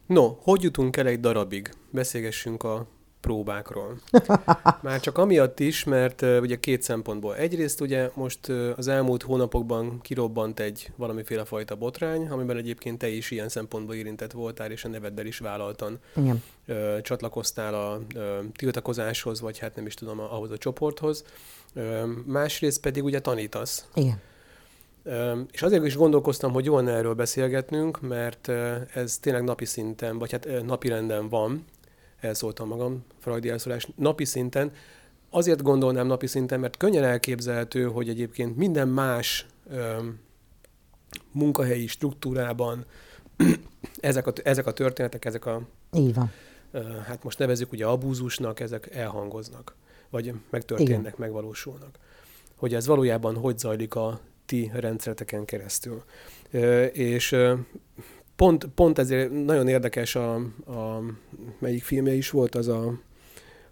no, 0.06 0.34
hogy 0.42 0.62
jutunk 0.62 0.96
el 0.96 1.06
egy 1.06 1.20
darabig? 1.20 1.74
Beszélgessünk 1.90 2.62
a 2.62 2.86
próbákról. 3.20 3.98
Már 4.82 5.00
csak 5.00 5.18
amiatt 5.18 5.60
is, 5.60 5.84
mert 5.84 6.22
uh, 6.22 6.38
ugye 6.40 6.56
két 6.56 6.82
szempontból. 6.82 7.36
Egyrészt 7.36 7.80
ugye 7.80 8.10
most 8.14 8.48
uh, 8.48 8.70
az 8.76 8.88
elmúlt 8.88 9.22
hónapokban 9.22 10.00
kirobbant 10.00 10.60
egy 10.60 10.90
valamiféle 10.96 11.44
fajta 11.44 11.76
botrány, 11.76 12.28
amiben 12.28 12.56
egyébként 12.56 12.98
te 12.98 13.08
is 13.08 13.30
ilyen 13.30 13.48
szempontból 13.48 13.94
érintett 13.94 14.32
voltál, 14.32 14.70
és 14.70 14.84
a 14.84 14.88
neveddel 14.88 15.26
is 15.26 15.38
vállaltan 15.38 15.98
Igen. 16.16 16.42
Uh, 16.66 17.00
csatlakoztál 17.00 17.74
a 17.74 18.00
tiltakozáshoz, 18.56 19.40
vagy 19.40 19.58
hát 19.58 19.76
nem 19.76 19.86
is 19.86 19.94
tudom, 19.94 20.20
ahhoz 20.20 20.50
a 20.50 20.58
csoporthoz. 20.58 21.24
Másrészt 22.24 22.80
pedig 22.80 23.04
ugye 23.04 23.20
tanítasz. 23.20 23.86
Igen. 23.94 24.20
És 25.50 25.62
azért 25.62 25.84
is 25.84 25.96
gondolkoztam, 25.96 26.52
hogy 26.52 26.64
jól 26.64 26.90
erről 26.90 27.14
beszélgetnünk, 27.14 28.00
mert 28.00 28.48
ez 28.94 29.18
tényleg 29.18 29.44
napi 29.44 29.64
szinten, 29.64 30.18
vagy 30.18 30.32
hát 30.32 30.48
napi 30.64 30.88
renden 30.88 31.28
van, 31.28 31.64
elszóltam 32.20 32.68
magam, 32.68 33.04
Freudi 33.18 33.48
elszólás, 33.48 33.88
napi 33.96 34.24
szinten. 34.24 34.72
Azért 35.30 35.62
gondolnám 35.62 36.06
napi 36.06 36.26
szinten, 36.26 36.60
mert 36.60 36.76
könnyen 36.76 37.04
elképzelhető, 37.04 37.84
hogy 37.84 38.08
egyébként 38.08 38.56
minden 38.56 38.88
más 38.88 39.46
öm, 39.70 40.18
munkahelyi 41.32 41.86
struktúrában 41.86 42.84
ezek 44.00 44.26
a, 44.26 44.32
ezek 44.42 44.66
a 44.66 44.72
történetek, 44.72 45.24
ezek 45.24 45.46
a... 45.46 45.62
Így 45.92 46.14
van. 46.14 46.30
Ö, 46.70 46.82
hát 47.06 47.22
most 47.24 47.38
nevezük 47.38 47.72
ugye 47.72 47.86
abúzusnak, 47.86 48.60
ezek 48.60 48.94
elhangoznak, 48.94 49.74
vagy 50.10 50.34
megtörténnek, 50.50 51.00
Igen. 51.00 51.14
megvalósulnak. 51.16 51.98
Hogy 52.56 52.74
ez 52.74 52.86
valójában 52.86 53.36
hogy 53.36 53.58
zajlik 53.58 53.94
a 53.94 54.20
ti 54.46 54.70
rendszereteken 54.74 55.44
keresztül. 55.44 56.02
Ö, 56.50 56.84
és 56.84 57.36
pont, 58.38 58.66
pont 58.74 58.98
ezért 58.98 59.30
nagyon 59.30 59.68
érdekes 59.68 60.14
a, 60.14 60.34
a 60.66 61.02
melyik 61.58 61.82
filmje 61.82 62.12
is 62.12 62.30
volt, 62.30 62.54
az 62.54 62.68
a, 62.68 63.00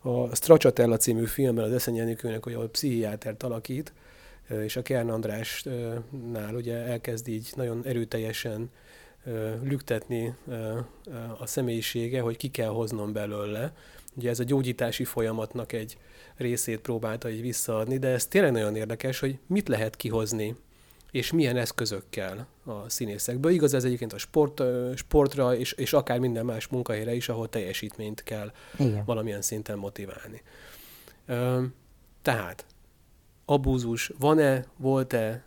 a 0.00 0.34
Stracciatella 0.34 0.96
című 0.96 1.24
filmmel 1.24 1.64
az 1.64 1.72
Eszenyi 1.72 2.16
hogy 2.40 2.52
ahol 2.52 2.68
pszichiátert 2.68 3.42
alakít, 3.42 3.92
és 4.64 4.76
a 4.76 4.82
Kern 4.82 5.08
Andrásnál 5.08 6.54
ugye 6.54 6.74
elkezd 6.74 7.28
így 7.28 7.52
nagyon 7.54 7.82
erőteljesen 7.84 8.70
lüktetni 9.62 10.34
a 11.38 11.46
személyisége, 11.46 12.20
hogy 12.20 12.36
ki 12.36 12.48
kell 12.48 12.68
hoznom 12.68 13.12
belőle. 13.12 13.72
Ugye 14.16 14.30
ez 14.30 14.40
a 14.40 14.44
gyógyítási 14.44 15.04
folyamatnak 15.04 15.72
egy 15.72 15.96
részét 16.36 16.80
próbálta 16.80 17.30
így 17.30 17.40
visszaadni, 17.40 17.98
de 17.98 18.08
ez 18.08 18.26
tényleg 18.26 18.52
nagyon 18.52 18.76
érdekes, 18.76 19.18
hogy 19.18 19.38
mit 19.46 19.68
lehet 19.68 19.96
kihozni 19.96 20.56
és 21.16 21.32
milyen 21.32 21.56
eszközökkel 21.56 22.46
a 22.64 22.88
színészekből. 22.88 23.52
Igaz 23.52 23.74
ez 23.74 23.84
egyébként 23.84 24.12
a 24.12 24.18
sport, 24.18 24.62
sportra, 24.94 25.56
és, 25.56 25.72
és 25.72 25.92
akár 25.92 26.18
minden 26.18 26.44
más 26.44 26.66
munkahelyre 26.66 27.14
is, 27.14 27.28
ahol 27.28 27.48
teljesítményt 27.48 28.22
kell 28.22 28.52
Igen. 28.78 29.04
valamilyen 29.04 29.42
szinten 29.42 29.78
motiválni. 29.78 30.42
Tehát, 32.22 32.66
abúzus 33.44 34.12
van-e, 34.18 34.64
volt-e, 34.76 35.44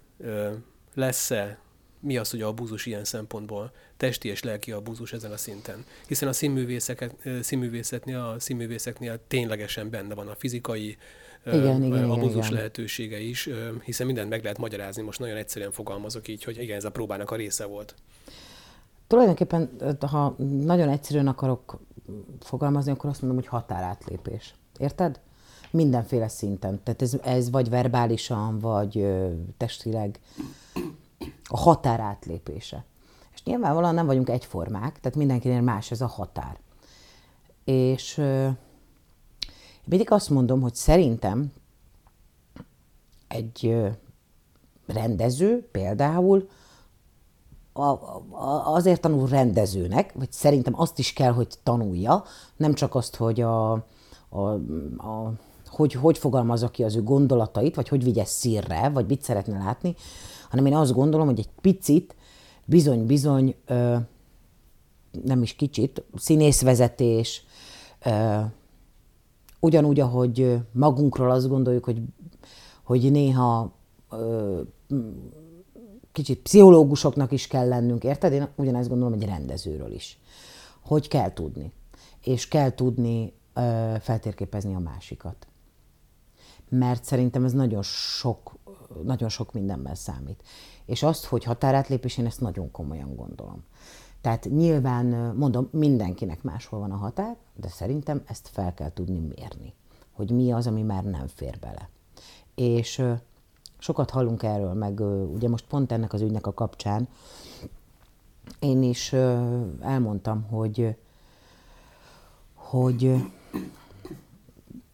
lesz-e, 0.94 1.60
mi 2.00 2.18
az, 2.18 2.30
hogy 2.30 2.42
abúzus 2.42 2.86
ilyen 2.86 3.04
szempontból, 3.04 3.72
testi 3.98 4.30
és 4.30 4.44
lelki 4.44 4.72
abúzus 4.72 5.14
ezen 5.14 5.32
a 5.32 5.38
szinten. 5.38 5.86
Hiszen 6.08 6.28
a 6.28 6.34
színművészetnél, 7.42 8.20
a 8.20 8.40
színművészeknél 8.40 9.20
ténylegesen 9.28 9.90
benne 9.90 10.14
van 10.14 10.28
a 10.28 10.36
fizikai, 10.36 10.98
igen, 11.46 11.84
igen, 11.84 12.10
abúzus 12.10 12.46
igen. 12.46 12.58
lehetősége 12.58 13.20
is, 13.20 13.50
hiszen 13.84 14.06
mindent 14.06 14.30
meg 14.30 14.42
lehet 14.42 14.58
magyarázni, 14.58 15.02
most 15.02 15.20
nagyon 15.20 15.38
egyszerűen 15.38 15.72
fogalmazok 15.72 16.28
így, 16.28 16.44
hogy 16.44 16.62
igen, 16.62 16.78
ez 16.78 16.84
a 16.84 16.92
próbának 16.92 17.32
a 17.32 17.36
része 17.36 17.66
volt. 17.66 17.96
Tulajdonképpen, 19.08 19.70
ha 20.00 20.36
nagyon 20.64 20.90
egyszerűen 20.90 21.28
akarok 21.28 21.80
fogalmazni, 22.40 22.92
akkor 22.92 23.10
azt 23.10 23.22
mondom, 23.22 23.40
hogy 23.40 23.50
határátlépés. 23.50 24.54
Érted? 24.78 25.20
Mindenféle 25.72 26.28
szinten. 26.28 26.80
Tehát 26.84 27.02
ez, 27.02 27.18
ez 27.24 27.50
vagy 27.50 27.70
verbálisan, 27.70 28.60
vagy 28.60 29.08
testileg 29.58 30.20
a 31.44 31.58
határátlépése. 31.58 32.86
És 33.34 33.44
nyilvánvalóan 33.44 33.94
nem 33.94 34.06
vagyunk 34.06 34.30
egyformák, 34.30 35.00
tehát 35.00 35.18
mindenkinél 35.18 35.62
más 35.62 35.92
ez 35.92 36.02
a 36.02 36.08
határ. 36.08 36.58
És 37.64 38.22
mindig 39.90 40.12
azt 40.12 40.30
mondom, 40.30 40.62
hogy 40.62 40.76
szerintem 40.76 41.52
egy 43.28 43.76
rendező 44.86 45.70
például 45.72 46.50
azért 48.64 49.02
tanul 49.02 49.28
rendezőnek, 49.28 50.14
vagy 50.14 50.32
szerintem 50.32 50.80
azt 50.80 51.00
is 51.00 51.14
kell, 51.14 51.32
hogy 51.32 51.48
tanulja, 51.64 52.24
nem 52.58 52.74
csak 52.74 52.96
azt, 52.96 53.16
hogy 53.16 53.42
a, 53.42 53.72
a, 54.30 54.40
a 54.98 55.34
hogy, 55.66 55.94
hogy 55.94 56.18
fogalmazza 56.18 56.70
ki 56.70 56.84
az 56.84 56.96
ő 56.96 57.04
gondolatait, 57.04 57.76
vagy 57.76 57.88
hogy 57.88 58.04
vigye 58.04 58.26
szírre, 58.26 58.90
vagy 58.90 59.06
mit 59.08 59.22
szeretne 59.22 59.58
látni, 59.58 59.96
hanem 60.50 60.66
én 60.66 60.76
azt 60.76 60.94
gondolom, 60.94 61.28
hogy 61.28 61.40
egy 61.40 61.50
picit, 61.62 62.16
bizony-bizony, 62.66 63.56
nem 65.24 65.42
is 65.42 65.54
kicsit, 65.54 66.04
színészvezetés, 66.16 67.44
ugyanúgy, 69.60 70.00
ahogy 70.00 70.58
magunkról 70.72 71.32
azt 71.32 71.48
gondoljuk, 71.48 71.84
hogy, 71.84 72.02
hogy 72.84 73.12
néha 73.12 73.78
kicsit 76.12 76.42
pszichológusoknak 76.42 77.32
is 77.32 77.48
kell 77.48 77.68
lennünk, 77.68 78.04
érted? 78.04 78.34
Én 78.34 78.48
ugyanezt 78.56 78.90
gondolom 78.90 79.14
egy 79.14 79.26
rendezőről 79.26 79.92
is. 79.92 80.20
Hogy 80.84 81.08
kell 81.08 81.34
tudni. 81.34 81.72
És 82.22 82.48
kell 82.48 82.72
tudni 82.72 83.34
ö, 83.54 83.94
feltérképezni 84.00 84.76
a 84.76 84.80
másikat. 84.80 85.48
Mert 86.70 87.04
szerintem 87.04 87.46
ez 87.46 87.54
nagyon 87.54 87.84
sok, 87.84 88.56
nagyon 89.04 89.30
sok 89.30 89.54
mindenben 89.54 89.96
számít. 89.96 90.44
És 90.86 91.04
azt, 91.04 91.26
hogy 91.26 91.44
határátlépés, 91.44 92.18
én 92.18 92.26
ezt 92.26 92.42
nagyon 92.42 92.72
komolyan 92.72 93.16
gondolom. 93.16 93.64
Tehát 94.22 94.48
nyilván, 94.50 95.06
mondom, 95.36 95.68
mindenkinek 95.72 96.44
máshol 96.44 96.80
van 96.80 96.92
a 96.92 96.96
határ, 96.96 97.38
de 97.56 97.68
szerintem 97.68 98.22
ezt 98.26 98.48
fel 98.48 98.74
kell 98.74 98.94
tudni 98.94 99.20
mérni, 99.20 99.74
hogy 100.12 100.32
mi 100.32 100.52
az, 100.52 100.68
ami 100.68 100.82
már 100.82 101.04
nem 101.04 101.28
fér 101.28 101.60
bele. 101.60 101.90
És 102.56 103.04
sokat 103.78 104.10
hallunk 104.10 104.44
erről, 104.44 104.74
meg 104.74 105.00
ugye 105.34 105.50
most 105.50 105.66
pont 105.68 105.92
ennek 105.92 106.14
az 106.14 106.22
ügynek 106.22 106.48
a 106.48 106.54
kapcsán 106.54 107.08
én 108.60 108.84
is 108.84 109.14
elmondtam, 109.80 110.42
hogy, 110.42 110.96
hogy 112.54 113.16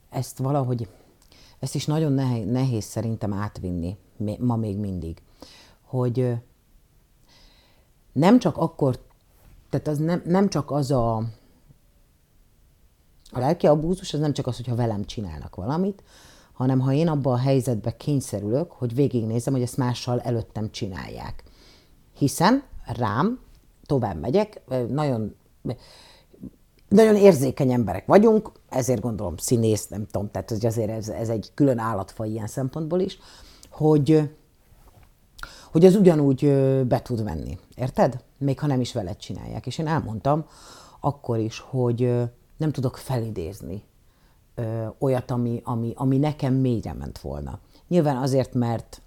ezt 0.10 0.38
valahogy, 0.38 0.88
ezt 1.60 1.76
is 1.76 1.86
nagyon 1.86 2.12
nehéz, 2.48 2.84
szerintem 2.84 3.34
átvinni, 3.34 3.98
ma 4.40 4.56
még 4.56 4.78
mindig, 4.78 5.22
hogy 5.82 6.36
nem 8.12 8.40
csak 8.40 8.58
akkor 8.58 9.00
tehát 9.80 10.00
az 10.00 10.06
nem, 10.06 10.22
nem 10.26 10.50
csak 10.50 10.72
az 10.72 10.92
a, 10.92 11.16
a 13.32 13.40
lelki 13.40 13.68
abúzus, 13.68 14.14
az 14.14 14.20
nem 14.20 14.34
csak 14.34 14.48
az, 14.48 14.56
hogyha 14.56 14.76
velem 14.76 15.06
csinálnak 15.06 15.56
valamit, 15.56 16.04
hanem 16.54 16.80
ha 16.80 16.94
én 16.94 17.08
abba 17.08 17.32
a 17.32 17.38
helyzetbe 17.38 17.98
kényszerülök, 17.98 18.72
hogy 18.72 18.96
végignézem, 18.96 19.54
hogy 19.54 19.62
ezt 19.62 19.78
mással 19.78 20.22
előttem 20.22 20.72
csinálják. 20.72 21.44
Hiszen 22.14 22.64
rám 22.86 23.40
tovább 23.86 24.20
megyek, 24.20 24.62
nagyon, 24.90 25.36
nagyon 26.90 27.16
érzékeny 27.16 27.72
emberek 27.72 28.06
vagyunk, 28.06 28.52
ezért 28.70 29.02
gondolom 29.02 29.38
színész, 29.38 29.88
nem 29.88 30.06
tudom, 30.06 30.32
tehát 30.32 30.52
azért 30.52 30.90
ez, 30.90 31.10
ez 31.10 31.30
egy 31.30 31.52
külön 31.54 31.78
állatfaj 31.78 32.30
ilyen 32.30 32.48
szempontból 32.48 33.00
is, 33.00 33.20
hogy, 33.70 34.30
hogy 35.72 35.86
az 35.86 35.96
ugyanúgy 35.96 36.46
be 36.88 37.02
tud 37.02 37.24
menni. 37.24 37.60
Érted? 37.76 38.24
Még 38.38 38.60
ha 38.60 38.68
nem 38.68 38.82
is 38.82 38.94
veled 38.94 39.18
csinálják. 39.18 39.66
És 39.66 39.78
én 39.78 39.88
elmondtam 39.88 40.46
akkor 41.00 41.38
is, 41.40 41.60
hogy 41.60 42.22
nem 42.58 42.72
tudok 42.72 42.98
felidézni 42.98 43.84
olyat, 45.00 45.32
ami, 45.32 45.62
ami, 45.64 45.94
ami 45.96 46.18
nekem 46.18 46.54
mélyre 46.54 46.94
ment 46.94 47.20
volna. 47.20 47.60
Nyilván 47.88 48.18
azért, 48.18 48.54
mert 48.54 49.02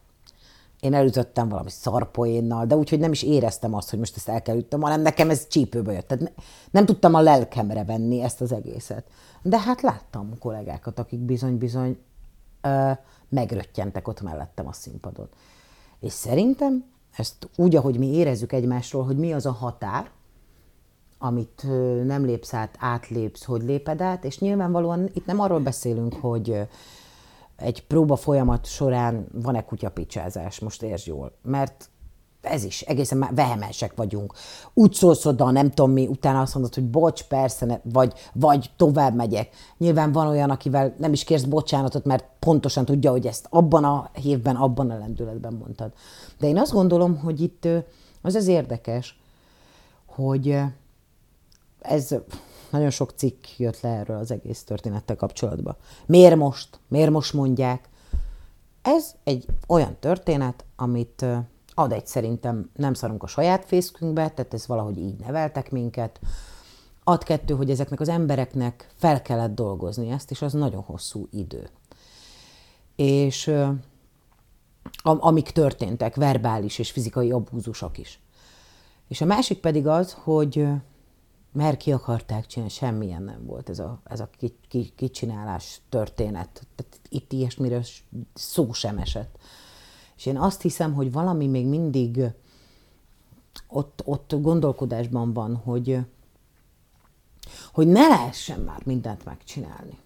én 0.80 0.94
elütöttem 0.94 1.48
valami 1.48 1.70
szarpoénnal, 1.70 2.66
de 2.66 2.76
úgyhogy 2.76 2.98
nem 2.98 3.12
is 3.12 3.22
éreztem 3.22 3.74
azt, 3.74 3.90
hogy 3.90 3.98
most 3.98 4.16
ezt 4.16 4.28
el 4.28 4.42
kell 4.42 4.56
üttem, 4.56 4.80
hanem 4.80 5.00
nekem 5.00 5.30
ez 5.30 5.46
csípőbe 5.48 5.92
jött. 5.92 6.06
Tehát 6.06 6.24
ne, 6.24 6.30
nem 6.70 6.86
tudtam 6.86 7.14
a 7.14 7.20
lelkemre 7.20 7.84
venni 7.84 8.22
ezt 8.22 8.40
az 8.40 8.52
egészet. 8.52 9.10
De 9.42 9.60
hát 9.60 9.80
láttam 9.80 10.38
kollégákat, 10.38 10.98
akik 10.98 11.18
bizony-bizony 11.18 11.98
megröttyentek 13.28 14.08
ott 14.08 14.20
mellettem 14.20 14.66
a 14.66 14.72
színpadon. 14.72 15.28
És 16.00 16.12
szerintem 16.12 16.84
ezt 17.18 17.48
úgy, 17.56 17.76
ahogy 17.76 17.98
mi 17.98 18.06
érezzük 18.06 18.52
egymásról, 18.52 19.04
hogy 19.04 19.16
mi 19.16 19.32
az 19.32 19.46
a 19.46 19.52
határ, 19.52 20.10
amit 21.18 21.62
nem 22.04 22.24
lépsz 22.24 22.54
át, 22.54 22.76
átlépsz, 22.78 23.44
hogy 23.44 23.62
léped 23.62 24.00
át, 24.00 24.24
és 24.24 24.38
nyilvánvalóan 24.38 25.10
itt 25.12 25.26
nem 25.26 25.40
arról 25.40 25.60
beszélünk, 25.60 26.14
hogy 26.14 26.60
egy 27.56 27.86
próba 27.86 28.16
folyamat 28.16 28.66
során 28.66 29.26
van-e 29.32 29.64
kutyapicsázás, 29.64 30.58
most 30.58 30.82
értsd 30.82 31.06
jól, 31.06 31.32
mert 31.42 31.90
ez 32.40 32.64
is, 32.64 32.80
egészen 32.80 33.18
már 33.18 33.34
vehemensek 33.34 33.92
vagyunk. 33.96 34.32
Úgy 34.74 34.92
szólsz 34.92 35.26
oda, 35.26 35.50
nem 35.50 35.68
tudom 35.68 35.90
mi, 35.90 36.06
utána 36.06 36.40
azt 36.40 36.54
mondod, 36.54 36.74
hogy 36.74 36.90
bocs, 36.90 37.22
persze, 37.22 37.80
vagy, 37.82 38.12
vagy 38.32 38.70
tovább 38.76 39.14
megyek. 39.14 39.48
Nyilván 39.78 40.12
van 40.12 40.26
olyan, 40.26 40.50
akivel 40.50 40.94
nem 40.98 41.12
is 41.12 41.24
kérsz 41.24 41.42
bocsánatot, 41.42 42.04
mert 42.04 42.24
pontosan 42.38 42.84
tudja, 42.84 43.10
hogy 43.10 43.26
ezt 43.26 43.46
abban 43.50 43.84
a 43.84 44.10
hévben, 44.12 44.56
abban 44.56 44.90
a 44.90 44.98
lendületben 44.98 45.52
mondtad. 45.52 45.92
De 46.38 46.46
én 46.46 46.58
azt 46.58 46.72
gondolom, 46.72 47.18
hogy 47.18 47.40
itt 47.40 47.68
az 48.22 48.34
az 48.34 48.46
érdekes, 48.46 49.20
hogy 50.06 50.58
ez 51.80 52.14
nagyon 52.70 52.90
sok 52.90 53.12
cikk 53.16 53.44
jött 53.56 53.80
le 53.80 53.88
erről 53.88 54.16
az 54.16 54.30
egész 54.30 54.64
történettel 54.64 55.16
kapcsolatban. 55.16 55.76
Miért 56.06 56.36
most? 56.36 56.80
Miért 56.88 57.10
most 57.10 57.32
mondják? 57.32 57.88
Ez 58.82 59.14
egy 59.24 59.46
olyan 59.66 59.96
történet, 60.00 60.64
amit 60.76 61.24
ad 61.78 61.92
egy 61.92 62.06
szerintem 62.06 62.70
nem 62.74 62.94
szarunk 62.94 63.22
a 63.22 63.26
saját 63.26 63.64
fészkünkbe, 63.64 64.30
tehát 64.30 64.54
ez 64.54 64.66
valahogy 64.66 64.98
így 64.98 65.16
neveltek 65.16 65.70
minket. 65.70 66.20
Ad 67.04 67.22
kettő, 67.22 67.54
hogy 67.54 67.70
ezeknek 67.70 68.00
az 68.00 68.08
embereknek 68.08 68.88
fel 68.94 69.22
kellett 69.22 69.54
dolgozni 69.54 70.10
ezt, 70.10 70.30
és 70.30 70.42
az 70.42 70.52
nagyon 70.52 70.82
hosszú 70.82 71.28
idő. 71.30 71.70
És 72.96 73.54
amik 75.02 75.50
történtek, 75.50 76.14
verbális 76.14 76.78
és 76.78 76.90
fizikai 76.90 77.30
abúzusok 77.30 77.98
is. 77.98 78.20
És 79.08 79.20
a 79.20 79.24
másik 79.24 79.60
pedig 79.60 79.86
az, 79.86 80.12
hogy 80.12 80.66
mert 81.52 81.76
ki 81.76 81.92
akarták 81.92 82.46
csinálni, 82.46 82.72
semmilyen 82.72 83.22
nem 83.22 83.44
volt 83.46 83.68
ez 83.68 83.78
a, 83.78 84.00
ez 84.04 84.20
a 84.20 84.30
kicsinálás 84.96 85.80
történet. 85.88 86.66
Tehát 86.74 87.00
itt 87.08 87.32
ilyesmiről 87.32 87.82
szó 88.34 88.72
sem 88.72 88.98
esett. 88.98 89.38
És 90.18 90.26
én 90.26 90.36
azt 90.36 90.62
hiszem, 90.62 90.94
hogy 90.94 91.12
valami 91.12 91.46
még 91.46 91.66
mindig 91.66 92.20
ott, 93.68 94.02
ott 94.04 94.34
gondolkodásban 94.40 95.32
van, 95.32 95.56
hogy, 95.56 95.98
hogy 97.72 97.86
ne 97.86 98.08
lehessen 98.08 98.60
már 98.60 98.80
mindent 98.84 99.24
megcsinálni. 99.24 99.98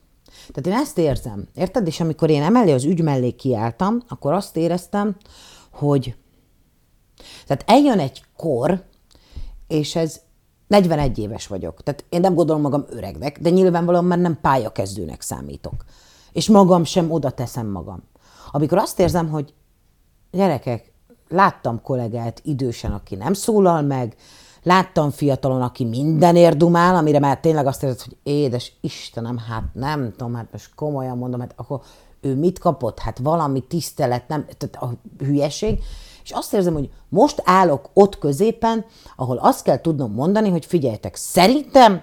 Tehát 0.53 0.67
én 0.67 0.85
ezt 0.85 0.99
érzem, 0.99 1.49
érted? 1.55 1.87
És 1.87 2.01
amikor 2.01 2.31
én 2.31 2.43
emellé 2.43 2.73
az 2.73 2.85
ügy 2.85 3.03
mellé 3.03 3.31
kiálltam, 3.31 4.03
akkor 4.09 4.33
azt 4.33 4.57
éreztem, 4.57 5.17
hogy 5.71 6.17
tehát 7.47 7.65
eljön 7.67 7.99
egy 7.99 8.25
kor, 8.37 8.85
és 9.67 9.97
ez 9.97 10.21
41 10.67 11.19
éves 11.19 11.47
vagyok. 11.47 11.83
Tehát 11.83 12.05
én 12.09 12.21
nem 12.21 12.35
gondolom 12.35 12.63
magam 12.63 12.85
öregnek, 12.89 13.41
de 13.41 13.51
nyilvánvalóan 13.51 14.05
már 14.05 14.19
nem 14.19 14.41
pályakezdőnek 14.41 15.21
számítok. 15.21 15.85
És 16.33 16.49
magam 16.49 16.85
sem 16.85 17.11
oda 17.11 17.31
teszem 17.31 17.67
magam. 17.67 18.03
Amikor 18.51 18.79
azt 18.79 19.01
érzem, 19.01 19.29
hogy 19.29 19.55
gyerekek, 20.33 20.93
láttam 21.29 21.83
kollégát 21.83 22.41
idősen, 22.45 22.93
aki 22.93 23.15
nem 23.15 23.33
szólal 23.33 23.83
meg, 23.83 24.17
láttam 24.63 25.11
fiatalon, 25.11 25.63
aki 25.63 25.85
mindenért 25.85 26.57
dumál, 26.57 26.97
amire 26.97 27.19
már 27.19 27.41
tényleg 27.41 27.67
azt 27.67 27.83
érzed, 27.83 28.01
hogy 28.01 28.17
édes 28.23 28.73
Istenem, 28.81 29.39
hát 29.39 29.63
nem 29.73 30.11
tudom, 30.11 30.35
hát 30.35 30.49
most 30.53 30.75
komolyan 30.75 31.19
mondom, 31.19 31.41
hát 31.41 31.53
akkor 31.57 31.81
ő 32.21 32.35
mit 32.37 32.59
kapott? 32.59 32.99
Hát 32.99 33.19
valami 33.19 33.61
tisztelet, 33.61 34.29
nem, 34.29 34.47
tehát 34.59 34.77
a 34.81 34.93
hülyeség. 35.25 35.79
És 36.25 36.31
azt 36.31 36.55
érzem, 36.55 36.73
hogy 36.73 36.91
most 37.09 37.43
állok 37.45 37.91
ott 37.95 38.19
középen, 38.19 38.85
ahol 39.17 39.37
azt 39.37 39.63
kell 39.63 39.81
tudnom 39.81 40.13
mondani, 40.13 40.49
hogy 40.49 40.65
figyeljetek, 40.65 41.15
szerintem 41.15 42.03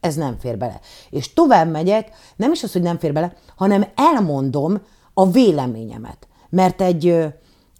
ez 0.00 0.14
nem 0.14 0.36
fér 0.38 0.58
bele. 0.58 0.80
És 1.10 1.32
tovább 1.32 1.70
megyek, 1.70 2.10
nem 2.36 2.52
is 2.52 2.62
az, 2.62 2.72
hogy 2.72 2.82
nem 2.82 2.98
fér 2.98 3.12
bele, 3.12 3.36
hanem 3.56 3.86
elmondom 3.94 4.80
a 5.14 5.30
véleményemet. 5.30 6.28
Mert 6.50 6.80
egy, 6.80 7.24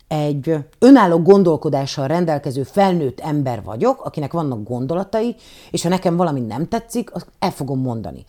egy 0.09 0.57
önálló 0.79 1.23
gondolkodással 1.23 2.07
rendelkező 2.07 2.63
felnőtt 2.63 3.21
ember 3.21 3.63
vagyok, 3.63 4.05
akinek 4.05 4.33
vannak 4.33 4.63
gondolatai, 4.63 5.37
és 5.71 5.83
ha 5.83 5.89
nekem 5.89 6.17
valami 6.17 6.41
nem 6.41 6.69
tetszik, 6.69 7.15
azt 7.15 7.27
el 7.39 7.51
fogom 7.51 7.81
mondani. 7.81 8.25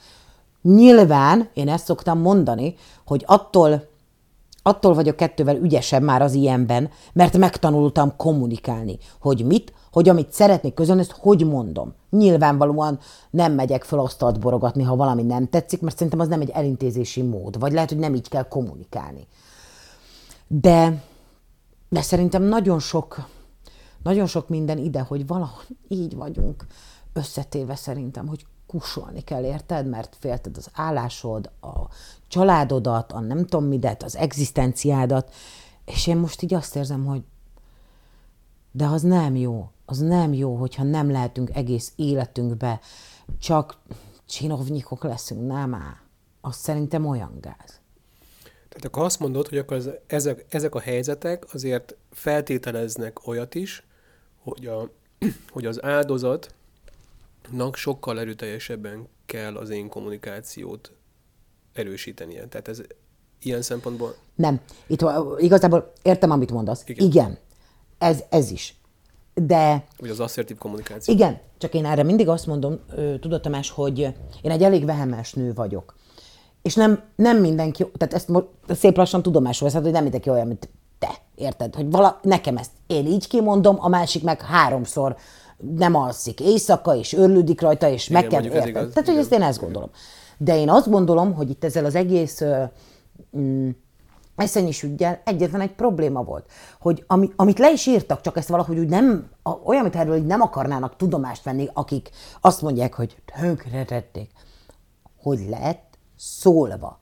Nyilván, 0.61 1.49
én 1.53 1.69
ezt 1.69 1.85
szoktam 1.85 2.19
mondani, 2.19 2.75
hogy 3.05 3.23
attól, 3.27 3.87
attól 4.61 4.93
vagyok 4.93 5.15
kettővel 5.15 5.55
ügyesebb 5.55 6.01
már 6.01 6.21
az 6.21 6.33
ilyenben, 6.33 6.89
mert 7.13 7.37
megtanultam 7.37 8.15
kommunikálni, 8.15 8.97
hogy 9.21 9.45
mit, 9.45 9.73
hogy 9.91 10.09
amit 10.09 10.31
szeretnék 10.31 10.73
közölni, 10.73 11.01
ezt 11.01 11.15
hogy 11.19 11.45
mondom. 11.45 11.93
Nyilvánvalóan 12.09 12.99
nem 13.29 13.53
megyek 13.53 13.83
fel 13.83 13.99
asztalt 13.99 14.39
borogatni, 14.39 14.83
ha 14.83 14.95
valami 14.95 15.23
nem 15.23 15.49
tetszik, 15.49 15.81
mert 15.81 15.95
szerintem 15.95 16.19
az 16.19 16.27
nem 16.27 16.41
egy 16.41 16.49
elintézési 16.49 17.21
mód, 17.21 17.59
vagy 17.59 17.71
lehet, 17.71 17.89
hogy 17.89 17.99
nem 17.99 18.15
így 18.15 18.29
kell 18.29 18.47
kommunikálni. 18.47 19.27
De, 20.47 21.03
de 21.89 22.01
szerintem 22.01 22.43
nagyon 22.43 22.79
sok, 22.79 23.27
nagyon 24.03 24.25
sok 24.25 24.49
minden 24.49 24.77
ide, 24.77 25.01
hogy 25.01 25.27
valahogy 25.27 25.77
így 25.87 26.15
vagyunk 26.15 26.65
összetéve 27.13 27.75
szerintem, 27.75 28.27
hogy 28.27 28.45
kusolni 28.67 29.21
kell, 29.21 29.43
érted? 29.43 29.87
Mert 29.87 30.15
félted 30.19 30.57
az 30.57 30.69
állásod, 30.73 31.51
a 31.61 31.75
családodat, 32.27 33.11
a 33.11 33.19
nem 33.19 33.45
tudom 33.45 33.65
midet, 33.65 34.03
az 34.03 34.15
egzisztenciádat, 34.15 35.33
és 35.85 36.07
én 36.07 36.17
most 36.17 36.41
így 36.41 36.53
azt 36.53 36.75
érzem, 36.75 37.05
hogy 37.05 37.23
de 38.71 38.85
az 38.85 39.01
nem 39.01 39.35
jó. 39.35 39.69
Az 39.85 39.99
nem 39.99 40.33
jó, 40.33 40.55
hogyha 40.55 40.83
nem 40.83 41.11
lehetünk 41.11 41.55
egész 41.55 41.93
életünkbe, 41.95 42.79
csak 43.39 43.77
csinovnyikok 44.25 45.03
leszünk, 45.03 45.47
nem 45.47 45.73
áll. 45.73 45.95
Az 46.41 46.55
szerintem 46.55 47.05
olyan 47.05 47.37
gáz. 47.41 47.79
Tehát 48.77 48.95
akkor 48.95 49.05
azt 49.05 49.19
mondod, 49.19 49.47
hogy 49.47 49.57
akkor 49.57 50.01
ezek, 50.07 50.45
ezek 50.49 50.75
a 50.75 50.79
helyzetek 50.79 51.53
azért 51.53 51.95
feltételeznek 52.11 53.27
olyat 53.27 53.55
is, 53.55 53.83
hogy, 54.43 54.65
a, 54.65 54.89
hogy 55.53 55.65
az 55.65 55.83
áldozatnak 55.83 57.75
sokkal 57.75 58.19
erőteljesebben 58.19 59.07
kell 59.25 59.55
az 59.55 59.69
én 59.69 59.89
kommunikációt 59.89 60.91
erősítenie. 61.73 62.47
Tehát 62.47 62.67
ez 62.67 62.81
ilyen 63.41 63.61
szempontból... 63.61 64.15
Nem. 64.35 64.59
Itt 64.87 65.05
igazából 65.37 65.91
értem, 66.01 66.31
amit 66.31 66.51
mondasz. 66.51 66.83
Igen. 66.85 67.05
Igen. 67.05 67.37
Ez, 67.97 68.23
ez 68.29 68.51
is. 68.51 68.75
De... 69.33 69.85
Vagy 69.97 70.09
az 70.09 70.19
asszertív 70.19 70.57
kommunikáció. 70.57 71.13
Igen, 71.13 71.39
csak 71.57 71.73
én 71.73 71.85
erre 71.85 72.03
mindig 72.03 72.27
azt 72.27 72.45
mondom, 72.45 72.79
tudod 73.19 73.41
Tamás, 73.41 73.69
hogy 73.69 73.99
én 74.41 74.51
egy 74.51 74.63
elég 74.63 74.85
vehemes 74.85 75.33
nő 75.33 75.53
vagyok. 75.53 75.95
És 76.67 76.75
nem, 76.75 77.01
nem 77.15 77.37
mindenki, 77.37 77.85
tehát 77.97 78.13
ezt 78.13 78.29
szép 78.67 78.97
lassan 78.97 79.21
tudomásul 79.21 79.67
veszed, 79.67 79.83
hogy 79.83 79.91
nem 79.91 80.01
mindenki 80.01 80.29
olyan, 80.29 80.47
mint 80.47 80.69
te, 80.99 81.09
érted? 81.35 81.75
Hogy 81.75 81.91
vala, 81.91 82.19
nekem 82.21 82.57
ezt 82.57 82.71
én 82.87 83.05
így 83.05 83.27
kimondom, 83.27 83.77
a 83.79 83.87
másik 83.87 84.23
meg 84.23 84.41
háromszor 84.41 85.15
nem 85.75 85.95
alszik 85.95 86.39
éjszaka, 86.39 86.95
és 86.95 87.13
örlődik 87.13 87.61
rajta, 87.61 87.89
és 87.89 88.09
Igen, 88.09 88.21
meg 88.21 88.31
kell, 88.31 88.43
érted? 88.43 88.67
Igaz, 88.67 88.93
tehát, 88.93 89.09
hogy 89.09 89.17
ezt 89.17 89.31
én 89.31 89.41
ezt 89.41 89.59
gondolom. 89.59 89.89
De 90.37 90.57
én 90.57 90.69
azt 90.69 90.89
gondolom, 90.89 91.33
hogy 91.33 91.49
itt 91.49 91.63
ezzel 91.63 91.85
az 91.85 91.95
egész 91.95 92.43
mm, 93.37 93.69
eszenyis 94.35 94.83
ügyel 94.83 95.21
egyetlen 95.25 95.61
egy 95.61 95.73
probléma 95.73 96.23
volt, 96.23 96.45
hogy 96.79 97.03
ami, 97.07 97.31
amit 97.35 97.59
le 97.59 97.71
is 97.71 97.85
írtak, 97.85 98.21
csak 98.21 98.37
ezt 98.37 98.49
valahogy 98.49 98.77
úgy 98.77 98.89
nem, 98.89 99.29
olyan, 99.63 99.81
amit 99.81 99.95
erről 99.95 100.19
nem 100.19 100.41
akarnának 100.41 100.95
tudomást 100.95 101.43
venni, 101.43 101.69
akik 101.73 102.09
azt 102.41 102.61
mondják, 102.61 102.93
hogy 102.93 103.17
tönkretették, 103.39 104.31
hogy 105.21 105.39
lett 105.49 105.86
szólva. 106.17 106.99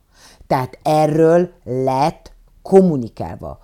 Tehát 0.47 0.79
erről 0.83 1.49
lett 1.63 2.31
kommunikálva, 2.61 3.59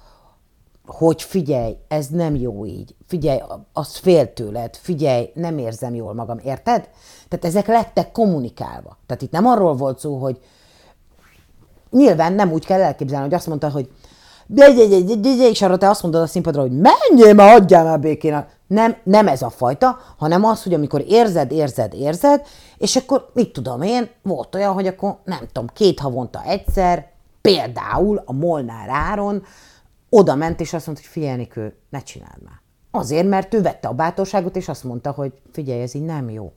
hogy 0.86 1.22
figyelj, 1.22 1.78
ez 1.88 2.08
nem 2.08 2.36
jó 2.36 2.66
így, 2.66 2.96
figyelj, 3.08 3.40
az 3.74 3.96
fél 3.96 4.34
tőled, 4.34 4.76
figyelj, 4.76 5.32
nem 5.34 5.58
érzem 5.58 5.96
jól 5.96 6.14
magam, 6.14 6.38
érted? 6.38 6.90
Tehát 7.28 7.46
ezek 7.46 7.68
lettek 7.68 8.12
kommunikálva. 8.12 8.98
Tehát 9.06 9.22
itt 9.22 9.32
nem 9.32 9.46
arról 9.46 9.76
volt 9.76 10.00
szó, 10.00 10.18
hogy 10.18 10.42
nyilván 11.90 12.34
nem 12.34 12.52
úgy 12.52 12.66
kell 12.66 12.82
elképzelni, 12.82 13.26
hogy 13.26 13.34
azt 13.34 13.48
mondta, 13.48 13.70
hogy 13.70 13.92
és 15.52 15.62
arra 15.62 15.78
te 15.78 15.90
azt 15.90 16.02
mondod 16.02 16.22
a 16.22 16.28
színpadra, 16.28 16.62
hogy 16.62 16.80
menjél 16.80 17.34
már, 17.34 17.56
adjál 17.56 17.84
már 17.84 18.00
békén. 18.00 18.46
Nem, 18.68 18.96
nem 19.04 19.28
ez 19.28 19.42
a 19.42 19.50
fajta, 19.50 20.00
hanem 20.18 20.46
az, 20.46 20.64
hogy 20.64 20.74
amikor 20.74 21.04
érzed, 21.08 21.52
érzed, 21.52 21.94
érzed, 21.94 22.48
és 22.78 22.96
akkor 22.96 23.30
mit 23.34 23.54
tudom 23.54 23.82
én, 23.82 24.10
volt 24.24 24.56
olyan, 24.56 24.74
hogy 24.74 24.88
akkor 24.88 25.18
nem 25.24 25.40
tudom, 25.52 25.68
két 25.74 26.00
havonta 26.00 26.44
egyszer, 26.44 27.10
például 27.42 28.22
a 28.26 28.34
Molnár 28.34 28.90
Áron 28.90 29.44
oda 30.10 30.36
ment, 30.36 30.60
és 30.60 30.74
azt 30.74 30.86
mondta, 30.86 31.04
hogy 31.04 31.14
figyelni 31.14 31.48
ő, 31.56 31.76
ne 31.90 32.00
csináld 32.00 32.42
már. 32.44 32.62
Azért, 32.92 33.28
mert 33.28 33.54
ő 33.54 33.62
vette 33.62 33.88
a 33.88 33.94
bátorságot, 33.94 34.56
és 34.56 34.68
azt 34.68 34.84
mondta, 34.84 35.12
hogy 35.12 35.34
figyelj, 35.52 35.82
ez 35.82 35.96
így 35.96 36.06
nem 36.06 36.30
jó. 36.30 36.52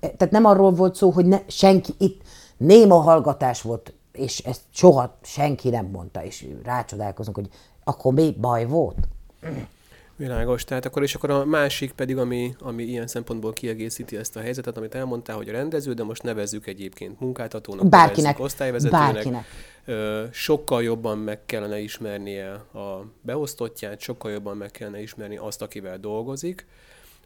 E, 0.00 0.08
tehát 0.08 0.32
nem 0.32 0.44
arról 0.44 0.70
volt 0.70 0.94
szó, 0.94 1.10
hogy 1.10 1.26
ne, 1.26 1.38
senki 1.46 1.94
itt, 1.98 2.20
néma 2.56 2.94
hallgatás 2.94 3.62
volt, 3.62 3.94
és 4.16 4.38
ezt 4.38 4.60
soha 4.70 5.18
senki 5.22 5.68
nem 5.68 5.86
mondta, 5.86 6.24
és 6.24 6.46
rácsodálkozunk, 6.64 7.36
hogy 7.36 7.48
akkor 7.84 8.12
mi 8.12 8.36
baj 8.40 8.66
volt. 8.66 8.96
Világos, 10.18 10.64
tehát 10.64 10.84
akkor 10.84 11.02
és 11.02 11.14
akkor 11.14 11.30
a 11.30 11.44
másik 11.44 11.92
pedig, 11.92 12.18
ami, 12.18 12.54
ami 12.60 12.82
ilyen 12.82 13.06
szempontból 13.06 13.52
kiegészíti 13.52 14.16
ezt 14.16 14.36
a 14.36 14.40
helyzetet, 14.40 14.76
amit 14.76 14.94
elmondtál, 14.94 15.36
hogy 15.36 15.48
a 15.48 15.52
rendező, 15.52 15.92
de 15.92 16.04
most 16.04 16.22
nevezzük 16.22 16.66
egyébként 16.66 17.20
munkáltatónak, 17.20 17.88
bárkinek, 17.88 18.40
osztályvezetőnek, 18.40 19.12
bárkinek. 19.12 19.44
sokkal 20.32 20.82
jobban 20.82 21.18
meg 21.18 21.46
kellene 21.46 21.78
ismernie 21.78 22.52
a 22.52 23.06
beosztottját, 23.20 24.00
sokkal 24.00 24.30
jobban 24.30 24.56
meg 24.56 24.70
kellene 24.70 25.00
ismerni 25.02 25.36
azt, 25.36 25.62
akivel 25.62 25.98
dolgozik, 25.98 26.66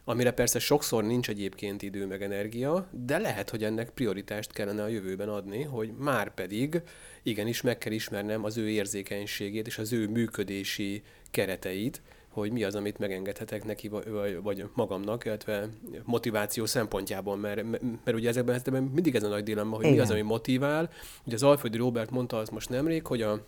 amire 0.03 0.31
persze 0.31 0.59
sokszor 0.59 1.03
nincs 1.03 1.29
egyébként 1.29 1.81
idő 1.81 2.05
meg 2.05 2.23
energia, 2.23 2.87
de 2.91 3.17
lehet, 3.17 3.49
hogy 3.49 3.63
ennek 3.63 3.89
prioritást 3.89 4.51
kellene 4.51 4.83
a 4.83 4.87
jövőben 4.87 5.29
adni, 5.29 5.63
hogy 5.63 5.91
már 5.97 6.33
pedig 6.33 6.81
igenis 7.23 7.61
meg 7.61 7.77
kell 7.77 7.91
ismernem 7.91 8.43
az 8.43 8.57
ő 8.57 8.69
érzékenységét 8.69 9.67
és 9.67 9.77
az 9.77 9.93
ő 9.93 10.07
működési 10.07 11.03
kereteit, 11.31 12.01
hogy 12.31 12.51
mi 12.51 12.63
az, 12.63 12.75
amit 12.75 12.97
megengedhetek 12.97 13.63
neki, 13.63 13.87
vagy, 13.87 14.41
vagy 14.41 14.65
magamnak, 14.73 15.25
illetve 15.25 15.69
motiváció 16.03 16.65
szempontjából, 16.65 17.37
mert, 17.37 17.63
mert 18.05 18.17
ugye 18.17 18.29
ezekben, 18.29 18.55
ezekben 18.55 18.83
mindig 18.83 19.15
ez 19.15 19.23
a 19.23 19.27
nagy 19.27 19.43
dilemma, 19.43 19.75
hogy 19.75 19.85
Igen. 19.85 19.95
mi 19.95 20.01
az, 20.01 20.11
ami 20.11 20.21
motivál. 20.21 20.89
Ugye 21.25 21.35
az 21.35 21.43
Alföldi 21.43 21.77
Robert 21.77 22.09
mondta 22.09 22.37
azt 22.37 22.51
most 22.51 22.69
nemrég, 22.69 23.05
hogy 23.05 23.21
a, 23.21 23.45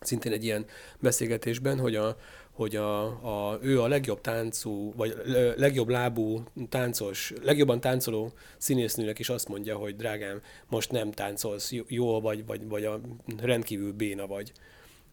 szintén 0.00 0.32
egy 0.32 0.44
ilyen 0.44 0.64
beszélgetésben, 1.00 1.78
hogy 1.78 1.94
a, 1.94 2.16
hogy 2.58 2.76
a, 2.76 3.02
a, 3.04 3.58
ő 3.62 3.82
a 3.82 3.88
legjobb 3.88 4.20
táncú, 4.20 4.92
vagy 4.96 5.14
legjobb 5.56 5.88
lábú 5.88 6.42
táncos, 6.68 7.32
legjobban 7.42 7.80
táncoló 7.80 8.32
színésznőnek 8.56 9.18
is 9.18 9.28
azt 9.28 9.48
mondja, 9.48 9.76
hogy 9.76 9.96
drágám, 9.96 10.40
most 10.68 10.92
nem 10.92 11.10
táncolsz 11.10 11.72
jól, 11.86 12.20
vagy, 12.20 12.46
vagy, 12.46 12.68
vagy 12.68 12.84
a 12.84 13.00
rendkívül 13.42 13.92
béna 13.92 14.26
vagy. 14.26 14.52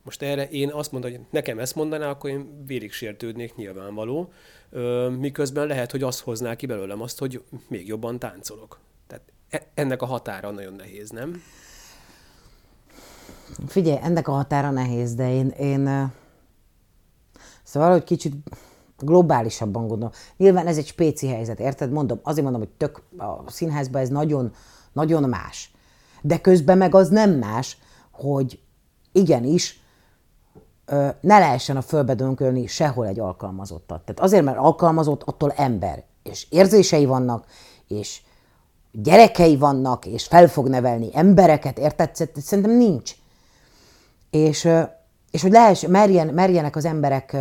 Most 0.04 0.22
erre 0.22 0.50
én 0.50 0.72
azt 0.72 0.92
mondom, 0.92 1.12
hogy 1.12 1.20
nekem 1.30 1.60
ezt 1.60 1.76
mondaná, 1.76 2.10
akkor 2.10 2.30
én 2.30 2.64
vérig 2.66 2.92
sértődnék 2.92 3.56
nyilvánvaló, 3.56 4.32
miközben 5.18 5.68
lehet, 5.68 5.92
hogy 5.92 6.04
azt 6.04 6.20
hozná 6.20 6.56
ki 6.56 6.66
belőlem 6.66 7.02
azt, 7.02 7.20
hogy 7.20 7.44
még 7.68 7.88
jobban 7.88 8.20
táncolok. 8.20 8.80
Tehát 9.08 9.24
e, 9.50 9.68
ennek 9.74 10.02
a 10.02 10.06
határa 10.06 10.52
nagyon 10.52 10.74
nehéz, 10.74 11.10
nem? 11.10 11.42
Figyelj, 13.68 14.00
ennek 14.02 14.28
a 14.28 14.32
határa 14.32 14.72
nehéz, 14.72 15.16
de 15.16 15.34
én, 15.34 15.48
én 15.48 16.14
Szóval, 17.76 17.92
hogy 17.92 18.04
kicsit 18.04 18.36
globálisabban 19.00 19.88
gondolom. 19.88 20.14
Nyilván 20.38 20.68
ez 20.68 20.78
egy 20.78 20.88
spéci 20.88 21.28
helyzet, 21.28 21.60
érted? 21.60 21.92
Mondom, 21.92 22.20
azért 22.24 22.44
mondom, 22.44 22.62
hogy 22.62 22.72
tök 22.78 23.02
a 23.18 23.52
színházban 23.52 24.02
ez 24.02 24.10
nagyon, 24.10 24.52
nagyon 24.94 25.30
más. 25.30 25.72
De 26.22 26.38
közben 26.38 26.78
meg 26.78 26.96
az 26.96 27.10
nem 27.10 27.32
más, 27.32 27.78
hogy 28.12 28.60
igenis 29.12 29.80
ne 31.22 31.40
lehessen 31.40 31.78
a 31.78 31.82
fölbe 31.82 32.14
dönkölni 32.14 32.68
sehol 32.68 33.08
egy 33.08 33.20
alkalmazottat. 33.20 34.02
Tehát 34.02 34.20
azért, 34.20 34.44
mert 34.44 34.58
alkalmazott, 34.58 35.24
attól 35.24 35.52
ember. 35.52 36.04
És 36.24 36.48
érzései 36.50 37.06
vannak, 37.06 37.46
és 37.88 38.22
gyerekei 38.92 39.58
vannak, 39.58 40.06
és 40.06 40.26
fel 40.26 40.48
fog 40.48 40.68
nevelni 40.68 41.10
embereket, 41.14 41.78
érted? 41.78 42.16
Szerintem 42.36 42.78
nincs. 42.78 43.16
És 44.30 44.70
És 45.36 45.42
hogy 45.42 45.52
lehess, 45.52 45.86
merjen, 45.86 46.28
merjenek 46.28 46.76
az 46.76 46.86
emberek 46.86 47.38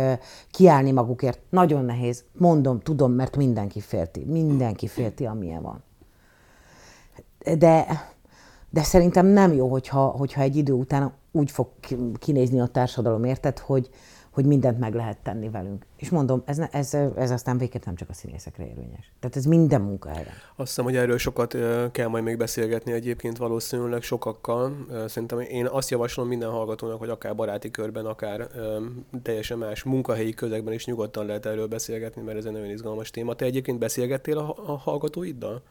kiállni 0.51 0.91
magukért. 0.91 1.39
Nagyon 1.49 1.85
nehéz. 1.85 2.23
Mondom, 2.31 2.79
tudom, 2.79 3.11
mert 3.11 3.35
mindenki 3.35 3.79
félti. 3.79 4.23
Mindenki 4.25 4.87
félti, 4.87 5.25
amilyen 5.25 5.61
van. 5.61 5.83
De, 7.57 7.85
de 8.69 8.83
szerintem 8.83 9.25
nem 9.25 9.53
jó, 9.53 9.67
hogyha, 9.67 10.05
hogyha 10.05 10.41
egy 10.41 10.55
idő 10.55 10.73
után 10.73 11.13
úgy 11.31 11.51
fog 11.51 11.67
kinézni 12.19 12.59
a 12.59 12.67
társadalom, 12.67 13.23
érted, 13.23 13.59
hogy, 13.59 13.89
hogy 14.35 14.45
mindent 14.45 14.79
meg 14.79 14.93
lehet 14.93 15.17
tenni 15.17 15.49
velünk. 15.49 15.85
És 15.95 16.09
mondom, 16.09 16.41
ez, 16.45 16.59
ez, 16.71 16.97
ez 17.15 17.31
aztán 17.31 17.57
végképp 17.57 17.83
nem 17.83 17.95
csak 17.95 18.09
a 18.09 18.13
színészekre 18.13 18.67
érvényes. 18.67 19.11
Tehát 19.19 19.35
ez 19.35 19.45
minden 19.45 19.81
munkahelyre. 19.81 20.31
Azt 20.55 20.67
hiszem, 20.67 20.83
hogy 20.83 20.95
erről 20.95 21.17
sokat 21.17 21.55
kell 21.91 22.07
majd 22.07 22.23
még 22.23 22.37
beszélgetni 22.37 22.91
egyébként 22.91 23.37
valószínűleg 23.37 24.01
sokakkal. 24.01 24.85
Szerintem 25.07 25.39
én 25.39 25.65
azt 25.65 25.89
javaslom 25.89 26.27
minden 26.27 26.49
hallgatónak, 26.49 26.99
hogy 26.99 27.09
akár 27.09 27.35
baráti 27.35 27.71
körben, 27.71 28.05
akár 28.05 28.47
teljesen 29.21 29.57
más 29.57 29.83
munkahelyi 29.83 30.33
közegben 30.33 30.73
is 30.73 30.85
nyugodtan 30.85 31.25
lehet 31.25 31.45
erről 31.45 31.67
beszélgetni, 31.67 32.21
mert 32.21 32.37
ez 32.37 32.45
egy 32.45 32.51
nagyon 32.51 32.69
izgalmas 32.69 33.11
téma. 33.11 33.33
Te 33.33 33.45
egyébként 33.45 33.79
beszélgettél 33.79 34.37
a 34.37 34.77
hallgatóiddal? 34.77 35.61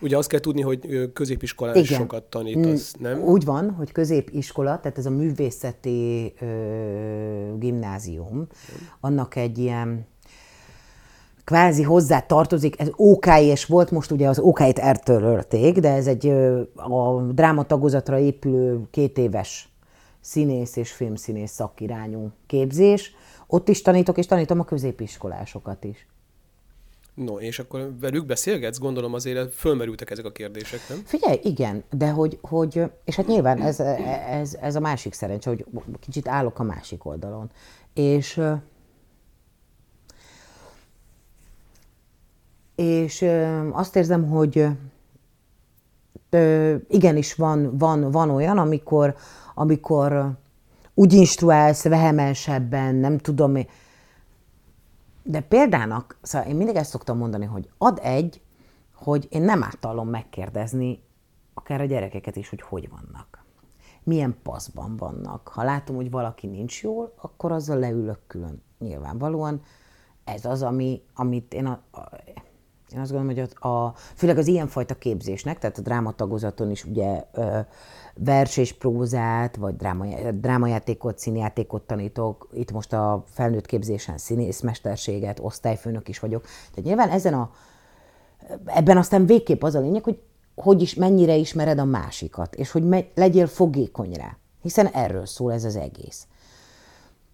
Ugye 0.00 0.16
azt 0.16 0.28
kell 0.28 0.40
tudni, 0.40 0.60
hogy 0.60 1.10
középiskolán 1.12 1.76
Igen. 1.76 1.98
sokat 1.98 2.22
tanítasz, 2.22 2.94
mm, 2.98 3.02
nem? 3.02 3.22
Úgy 3.22 3.44
van, 3.44 3.70
hogy 3.70 3.92
középiskola, 3.92 4.80
tehát 4.80 4.98
ez 4.98 5.06
a 5.06 5.10
művészeti 5.10 6.32
ö, 6.40 6.46
gimnázium, 7.58 8.46
annak 9.00 9.36
egy 9.36 9.58
ilyen 9.58 10.06
kvázi 11.44 11.82
hozzá 11.82 12.20
tartozik, 12.20 12.80
ez 12.80 12.88
OK 12.96 13.26
és 13.26 13.64
volt, 13.64 13.90
most 13.90 14.10
ugye 14.10 14.28
az 14.28 14.38
OK-t 14.38 14.78
eltörölték, 14.78 15.78
de 15.78 15.92
ez 15.92 16.06
egy 16.06 16.28
a 16.74 17.22
drámatagozatra 17.32 18.18
épülő 18.18 18.80
két 18.90 19.18
éves 19.18 19.68
színész 20.20 20.76
és 20.76 20.92
filmszínész 20.92 21.52
szakirányú 21.52 22.30
képzés. 22.46 23.14
Ott 23.46 23.68
is 23.68 23.82
tanítok, 23.82 24.18
és 24.18 24.26
tanítom 24.26 24.60
a 24.60 24.64
középiskolásokat 24.64 25.84
is. 25.84 26.06
No, 27.24 27.38
és 27.38 27.58
akkor 27.58 27.92
velük 28.00 28.26
beszélgetsz? 28.26 28.78
Gondolom 28.78 29.14
azért 29.14 29.54
fölmerültek 29.54 30.10
ezek 30.10 30.24
a 30.24 30.32
kérdések, 30.32 30.80
nem? 30.88 30.98
Figyelj, 31.04 31.40
igen, 31.42 31.84
de 31.90 32.10
hogy, 32.10 32.38
hogy 32.42 32.82
és 33.04 33.16
hát 33.16 33.26
nyilván 33.26 33.60
ez, 33.60 33.80
ez, 34.30 34.56
ez 34.60 34.76
a 34.76 34.80
másik 34.80 35.12
szerencse, 35.12 35.50
hogy 35.50 35.64
kicsit 36.00 36.28
állok 36.28 36.58
a 36.58 36.62
másik 36.62 37.04
oldalon. 37.04 37.50
És 37.94 38.40
és 42.74 43.24
azt 43.72 43.96
érzem, 43.96 44.28
hogy 44.28 44.66
igenis 46.88 47.34
van, 47.34 47.78
van, 47.78 48.10
van 48.10 48.30
olyan, 48.30 48.58
amikor, 48.58 49.16
amikor 49.54 50.30
úgy 50.94 51.12
instruálsz 51.12 51.82
vehemensebben, 51.82 52.94
nem 52.94 53.18
tudom, 53.18 53.56
de 55.30 55.40
példának, 55.40 56.18
szóval 56.22 56.48
én 56.48 56.56
mindig 56.56 56.76
ezt 56.76 56.90
szoktam 56.90 57.18
mondani, 57.18 57.44
hogy 57.44 57.70
ad 57.78 57.98
egy, 58.02 58.42
hogy 58.94 59.26
én 59.30 59.42
nem 59.42 59.62
átallom 59.62 60.08
megkérdezni 60.08 61.02
akár 61.54 61.80
a 61.80 61.84
gyerekeket 61.84 62.36
is, 62.36 62.48
hogy 62.48 62.62
hogy 62.62 62.88
vannak. 62.88 63.44
Milyen 64.02 64.36
paszban 64.42 64.96
vannak. 64.96 65.48
Ha 65.48 65.62
látom, 65.62 65.96
hogy 65.96 66.10
valaki 66.10 66.46
nincs 66.46 66.82
jól, 66.82 67.12
akkor 67.20 67.52
azzal 67.52 67.78
leülök 67.78 68.18
külön. 68.26 68.62
Nyilvánvalóan 68.78 69.60
ez 70.24 70.44
az, 70.44 70.62
ami, 70.62 71.02
amit 71.14 71.54
én, 71.54 71.66
a, 71.66 71.80
a, 71.90 72.00
én 72.92 73.00
azt 73.00 73.12
gondolom, 73.12 73.36
hogy 73.36 73.50
a, 73.60 73.68
a, 73.68 73.94
főleg 74.14 74.38
az 74.38 74.46
ilyenfajta 74.46 74.94
képzésnek, 74.94 75.58
tehát 75.58 75.78
a 75.78 75.82
drámatagozaton 75.82 76.70
is 76.70 76.84
ugye 76.84 77.24
ö, 77.32 77.58
vers 78.24 78.56
és 78.56 78.72
prózát, 78.72 79.56
vagy 79.56 79.76
dráma, 79.76 80.30
drámajátékot, 80.30 81.18
színjátékot 81.18 81.82
tanítok. 81.82 82.48
Itt 82.52 82.70
most 82.70 82.92
a 82.92 83.24
felnőtt 83.30 83.66
képzésen 83.66 84.18
színészmesterséget, 84.18 85.40
osztályfőnök 85.40 86.08
is 86.08 86.18
vagyok. 86.18 86.42
Tehát 86.42 86.82
nyilván 86.82 87.10
ezen 87.10 87.34
a, 87.34 87.50
ebben 88.64 88.96
aztán 88.96 89.26
végképp 89.26 89.62
az 89.62 89.74
a 89.74 89.80
lényeg, 89.80 90.04
hogy 90.04 90.22
hogy 90.54 90.82
is, 90.82 90.94
mennyire 90.94 91.34
ismered 91.34 91.78
a 91.78 91.84
másikat, 91.84 92.54
és 92.54 92.70
hogy 92.70 92.84
me, 92.84 93.06
legyél 93.14 93.46
fogékony 93.46 94.12
rá. 94.12 94.36
Hiszen 94.62 94.86
erről 94.86 95.26
szól 95.26 95.52
ez 95.52 95.64
az 95.64 95.76
egész. 95.76 96.26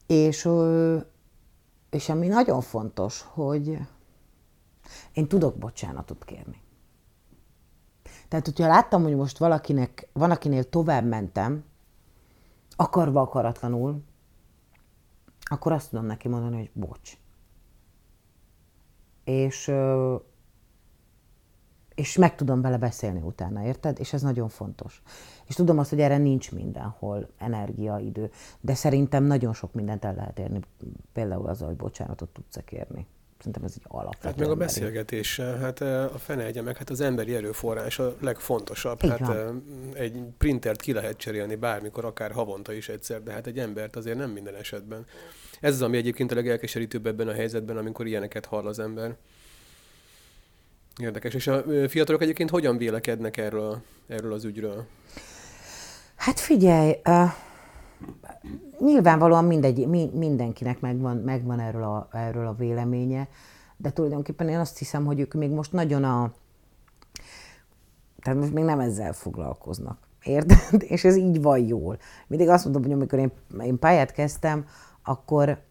És, 0.06 0.48
és 1.90 2.08
ami 2.08 2.26
nagyon 2.26 2.60
fontos, 2.60 3.24
hogy 3.28 3.78
én 5.12 5.28
tudok 5.28 5.56
bocsánatot 5.56 6.24
kérni. 6.24 6.62
Tehát, 8.28 8.44
hogyha 8.44 8.66
láttam, 8.66 9.02
hogy 9.02 9.16
most 9.16 9.38
valakinek, 9.38 10.08
van, 10.12 10.30
akinél 10.30 10.68
tovább 10.68 11.04
mentem, 11.04 11.64
akarva 12.76 13.20
akaratlanul, 13.20 14.02
akkor 15.40 15.72
azt 15.72 15.90
tudom 15.90 16.04
neki 16.06 16.28
mondani, 16.28 16.56
hogy 16.56 16.70
bocs. 16.72 17.18
És, 19.24 19.72
és 21.94 22.16
meg 22.16 22.34
tudom 22.34 22.60
vele 22.60 22.78
beszélni 22.78 23.20
utána, 23.20 23.62
érted? 23.64 23.98
És 23.98 24.12
ez 24.12 24.22
nagyon 24.22 24.48
fontos. 24.48 25.02
És 25.46 25.54
tudom 25.54 25.78
azt, 25.78 25.90
hogy 25.90 26.00
erre 26.00 26.18
nincs 26.18 26.52
mindenhol 26.52 27.28
energia, 27.38 27.98
idő, 27.98 28.30
de 28.60 28.74
szerintem 28.74 29.24
nagyon 29.24 29.52
sok 29.52 29.72
mindent 29.72 30.04
el 30.04 30.14
lehet 30.14 30.38
érni, 30.38 30.60
például 31.12 31.46
azzal, 31.46 31.68
hogy 31.68 31.76
bocsánatot 31.76 32.28
tudsz 32.28 32.58
kérni. 32.64 33.06
Szerintem 33.44 33.64
ez 33.64 33.74
egy 33.76 33.84
alapvető. 33.88 34.28
Hát 34.28 34.38
meg 34.38 34.50
a 34.50 34.54
beszélgetés, 34.54 35.40
hát 35.40 35.80
a 35.80 36.18
fene 36.18 36.44
egye 36.44 36.62
meg, 36.62 36.76
hát 36.76 36.90
az 36.90 37.00
emberi 37.00 37.34
erőforrás 37.34 37.98
a 37.98 38.16
legfontosabb. 38.20 39.02
Így 39.02 39.10
hát 39.10 39.20
van. 39.20 39.64
egy 39.94 40.22
printert 40.38 40.80
ki 40.80 40.92
lehet 40.92 41.16
cserélni 41.16 41.54
bármikor, 41.54 42.04
akár 42.04 42.32
havonta 42.32 42.72
is 42.72 42.88
egyszer, 42.88 43.22
de 43.22 43.32
hát 43.32 43.46
egy 43.46 43.58
embert 43.58 43.96
azért 43.96 44.16
nem 44.16 44.30
minden 44.30 44.54
esetben. 44.54 45.06
Ez 45.60 45.74
az, 45.74 45.82
ami 45.82 45.96
egyébként 45.96 46.32
a 46.32 46.34
legelkeserítőbb 46.34 47.06
ebben 47.06 47.28
a 47.28 47.32
helyzetben, 47.32 47.76
amikor 47.76 48.06
ilyeneket 48.06 48.46
hall 48.46 48.66
az 48.66 48.78
ember. 48.78 49.16
Érdekes. 51.00 51.34
És 51.34 51.46
a 51.46 51.64
fiatalok 51.88 52.22
egyébként 52.22 52.50
hogyan 52.50 52.76
vélekednek 52.76 53.36
erről, 53.36 53.82
erről 54.06 54.32
az 54.32 54.44
ügyről? 54.44 54.86
Hát 56.16 56.40
figyelj, 56.40 56.92
uh, 57.04 57.30
nyilvánvalóan 58.78 59.44
mindegy, 59.44 59.88
mi, 59.88 60.10
mindenkinek 60.14 60.80
megvan, 60.80 61.16
megvan 61.16 61.60
erről, 61.60 61.82
a, 61.82 62.08
erről 62.12 62.46
a 62.46 62.54
véleménye, 62.54 63.28
de 63.76 63.90
tulajdonképpen 63.90 64.48
én 64.48 64.58
azt 64.58 64.78
hiszem, 64.78 65.04
hogy 65.04 65.20
ők 65.20 65.34
még 65.34 65.50
most 65.50 65.72
nagyon 65.72 66.04
a... 66.04 66.32
Tehát 68.22 68.40
most 68.40 68.52
még 68.52 68.64
nem 68.64 68.80
ezzel 68.80 69.12
foglalkoznak. 69.12 69.98
Érted? 70.22 70.82
És 70.92 71.04
ez 71.04 71.16
így 71.16 71.42
van 71.42 71.58
jól. 71.58 71.98
Mindig 72.26 72.48
azt 72.48 72.64
mondom, 72.64 72.82
hogy 72.82 72.92
amikor 72.92 73.18
én, 73.18 73.32
én 73.60 73.78
pályát 73.78 74.12
kezdtem, 74.12 74.66
akkor 75.02 75.62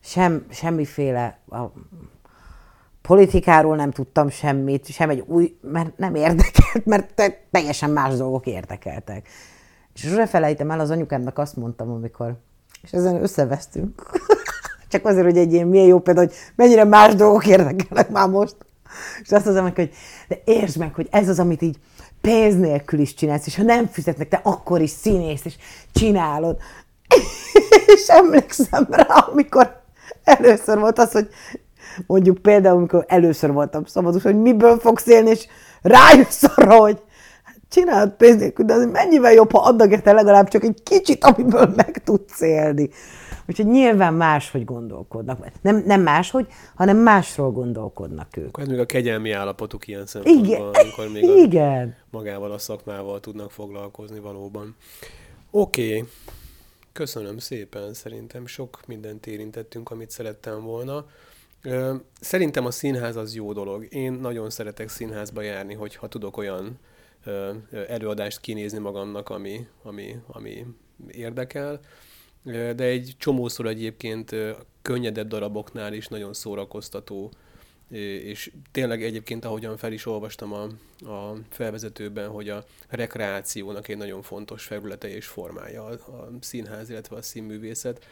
sem, 0.00 0.46
semmiféle 0.50 1.38
a 1.48 1.62
politikáról 3.02 3.76
nem 3.76 3.90
tudtam 3.90 4.28
semmit, 4.28 4.86
sem 4.86 5.10
egy 5.10 5.24
új, 5.26 5.58
mert 5.60 5.98
nem 5.98 6.14
érdekelt, 6.14 6.84
mert 6.84 7.32
teljesen 7.50 7.90
más 7.90 8.16
dolgok 8.16 8.46
érdekeltek. 8.46 9.28
És 9.94 10.00
sose 10.00 10.26
felejtem 10.26 10.70
el, 10.70 10.80
az 10.80 10.90
anyukámnak 10.90 11.38
azt 11.38 11.56
mondtam, 11.56 11.90
amikor, 11.90 12.34
és 12.82 12.92
ezen 12.92 13.22
összevesztünk. 13.22 14.10
Csak 14.90 15.06
azért, 15.06 15.24
hogy 15.24 15.38
egy 15.38 15.52
ilyen 15.52 15.66
milyen 15.66 15.86
jó 15.86 15.98
példa, 15.98 16.20
hogy 16.20 16.32
mennyire 16.54 16.84
más 16.84 17.14
dolgok 17.14 17.46
érdekelnek 17.46 18.10
már 18.10 18.28
most. 18.28 18.56
És 19.22 19.30
azt 19.30 19.44
mondom, 19.44 19.72
hogy 19.74 19.90
de 20.28 20.42
értsd 20.44 20.78
meg, 20.78 20.94
hogy 20.94 21.08
ez 21.10 21.28
az, 21.28 21.38
amit 21.38 21.62
így 21.62 21.78
pénz 22.20 22.56
nélkül 22.56 23.00
is 23.00 23.14
csinálsz, 23.14 23.46
és 23.46 23.56
ha 23.56 23.62
nem 23.62 23.86
fizetnek, 23.86 24.28
te 24.28 24.40
akkor 24.42 24.80
is 24.80 24.90
színész, 24.90 25.44
és 25.44 25.56
csinálod. 25.92 26.56
és 27.94 28.06
emlékszem 28.06 28.86
rá, 28.90 29.04
amikor 29.04 29.80
először 30.24 30.78
volt 30.78 30.98
az, 30.98 31.12
hogy 31.12 31.28
mondjuk 32.06 32.38
például, 32.38 32.76
amikor 32.76 33.04
először 33.08 33.52
voltam 33.52 33.84
szabadus, 33.84 34.22
hogy 34.22 34.40
miből 34.40 34.78
fogsz 34.78 35.06
élni, 35.06 35.30
és 35.30 35.46
rájössz 35.82 36.42
arra, 36.56 36.76
hogy 36.76 37.02
csinálod 37.72 38.10
pénz 38.10 38.40
nélkül, 38.40 38.64
de 38.64 38.74
az 38.74 38.86
mennyivel 38.92 39.32
jobb, 39.32 39.50
ha 39.50 39.58
adnak 39.58 39.90
érte 39.90 40.12
legalább 40.12 40.48
csak 40.48 40.64
egy 40.64 40.82
kicsit, 40.82 41.24
amiből 41.24 41.72
meg 41.76 42.02
tudsz 42.04 42.40
élni. 42.40 42.90
Úgyhogy 43.48 43.66
nyilván 43.66 44.14
máshogy 44.14 44.64
gondolkodnak. 44.64 45.46
Nem, 45.60 45.82
nem 45.86 46.00
máshogy, 46.00 46.46
hanem 46.74 46.96
másról 46.96 47.50
gondolkodnak 47.50 48.36
ők. 48.36 48.46
Akkor 48.46 48.62
ez 48.62 48.68
még 48.68 48.78
a 48.78 48.86
kegyelmi 48.86 49.30
állapotuk 49.30 49.86
ilyen 49.86 50.06
szempontból, 50.06 50.46
igen. 50.46 50.60
amikor 50.60 51.08
még 51.12 51.22
igen. 51.22 51.88
A, 51.88 52.06
magával 52.10 52.52
a 52.52 52.58
szakmával 52.58 53.20
tudnak 53.20 53.50
foglalkozni 53.50 54.20
valóban. 54.20 54.76
Oké, 55.50 55.96
okay. 55.96 56.08
köszönöm 56.92 57.38
szépen, 57.38 57.94
szerintem 57.94 58.46
sok 58.46 58.80
mindent 58.86 59.26
érintettünk, 59.26 59.90
amit 59.90 60.10
szerettem 60.10 60.62
volna. 60.62 61.04
Szerintem 62.20 62.66
a 62.66 62.70
színház 62.70 63.16
az 63.16 63.34
jó 63.34 63.52
dolog. 63.52 63.86
Én 63.90 64.12
nagyon 64.12 64.50
szeretek 64.50 64.88
színházba 64.88 65.42
járni, 65.42 65.74
hogyha 65.74 66.08
tudok 66.08 66.36
olyan 66.36 66.78
előadást 67.88 68.40
kinézni 68.40 68.78
magamnak, 68.78 69.28
ami, 69.28 69.66
ami, 69.82 70.16
ami 70.26 70.66
érdekel. 71.10 71.80
De 72.74 72.84
egy 72.84 73.14
csomószor 73.18 73.66
egyébként 73.66 74.34
könnyedebb 74.82 75.28
daraboknál 75.28 75.92
is 75.92 76.06
nagyon 76.06 76.32
szórakoztató 76.32 77.32
és 77.98 78.52
tényleg 78.70 79.02
egyébként, 79.02 79.44
ahogyan 79.44 79.76
fel 79.76 79.92
is 79.92 80.06
olvastam 80.06 80.52
a, 80.52 80.62
a 81.10 81.36
felvezetőben, 81.48 82.28
hogy 82.28 82.48
a 82.48 82.64
rekreációnak 82.88 83.88
egy 83.88 83.96
nagyon 83.96 84.22
fontos 84.22 84.64
felülete 84.64 85.08
és 85.08 85.26
formája 85.26 85.84
a, 85.84 85.92
a 85.92 86.28
színház, 86.40 86.90
illetve 86.90 87.16
a 87.16 87.22
színművészet, 87.22 88.06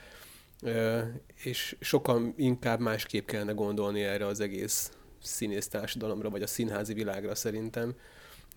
és 1.45 1.77
sokan 1.81 2.35
inkább 2.37 2.81
másképp 2.81 3.27
kellene 3.27 3.53
gondolni 3.53 4.03
erre 4.03 4.27
az 4.27 4.41
egész 4.41 4.93
színész 5.23 5.69
társadalomra, 5.69 6.31
vagy 6.31 6.43
a 6.43 6.47
színházi 6.47 6.95
világra 6.95 7.35
szerintem. 7.35 7.95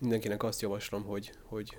Mindenkinek 0.03 0.43
azt 0.43 0.61
javaslom, 0.61 1.03
hogy, 1.03 1.31
hogy 1.43 1.75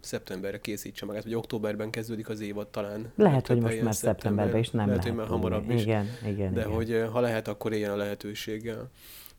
szeptemberre 0.00 0.60
készítse 0.60 1.06
magát, 1.06 1.22
vagy 1.22 1.34
októberben 1.34 1.90
kezdődik 1.90 2.28
az 2.28 2.40
évad 2.40 2.68
talán. 2.68 3.12
Lehet, 3.16 3.46
hogy 3.46 3.60
most 3.60 3.82
már 3.82 3.94
szeptemberben 3.94 4.60
is 4.60 4.70
nem 4.70 4.86
lehet. 4.86 5.04
Lehet, 5.04 5.04
hogy 5.04 5.14
már 5.14 5.26
hamarabb 5.26 5.70
is. 5.70 5.82
Igen, 5.82 6.06
igen, 6.26 6.54
De 6.54 6.60
igen. 6.60 6.72
hogy 6.72 7.04
ha 7.12 7.20
lehet, 7.20 7.48
akkor 7.48 7.72
éljen 7.72 7.90
a 7.90 7.96
lehetőséggel. 7.96 8.90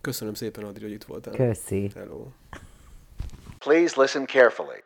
Köszönöm 0.01 0.33
szépen, 0.33 0.63
Adri, 0.63 0.83
hogy 0.83 0.91
itt 0.91 1.03
voltál. 1.03 1.33
Köszi. 1.33 1.91
Hello. 1.95 2.27
Please 3.57 4.01
listen 4.01 4.25
carefully. 4.25 4.79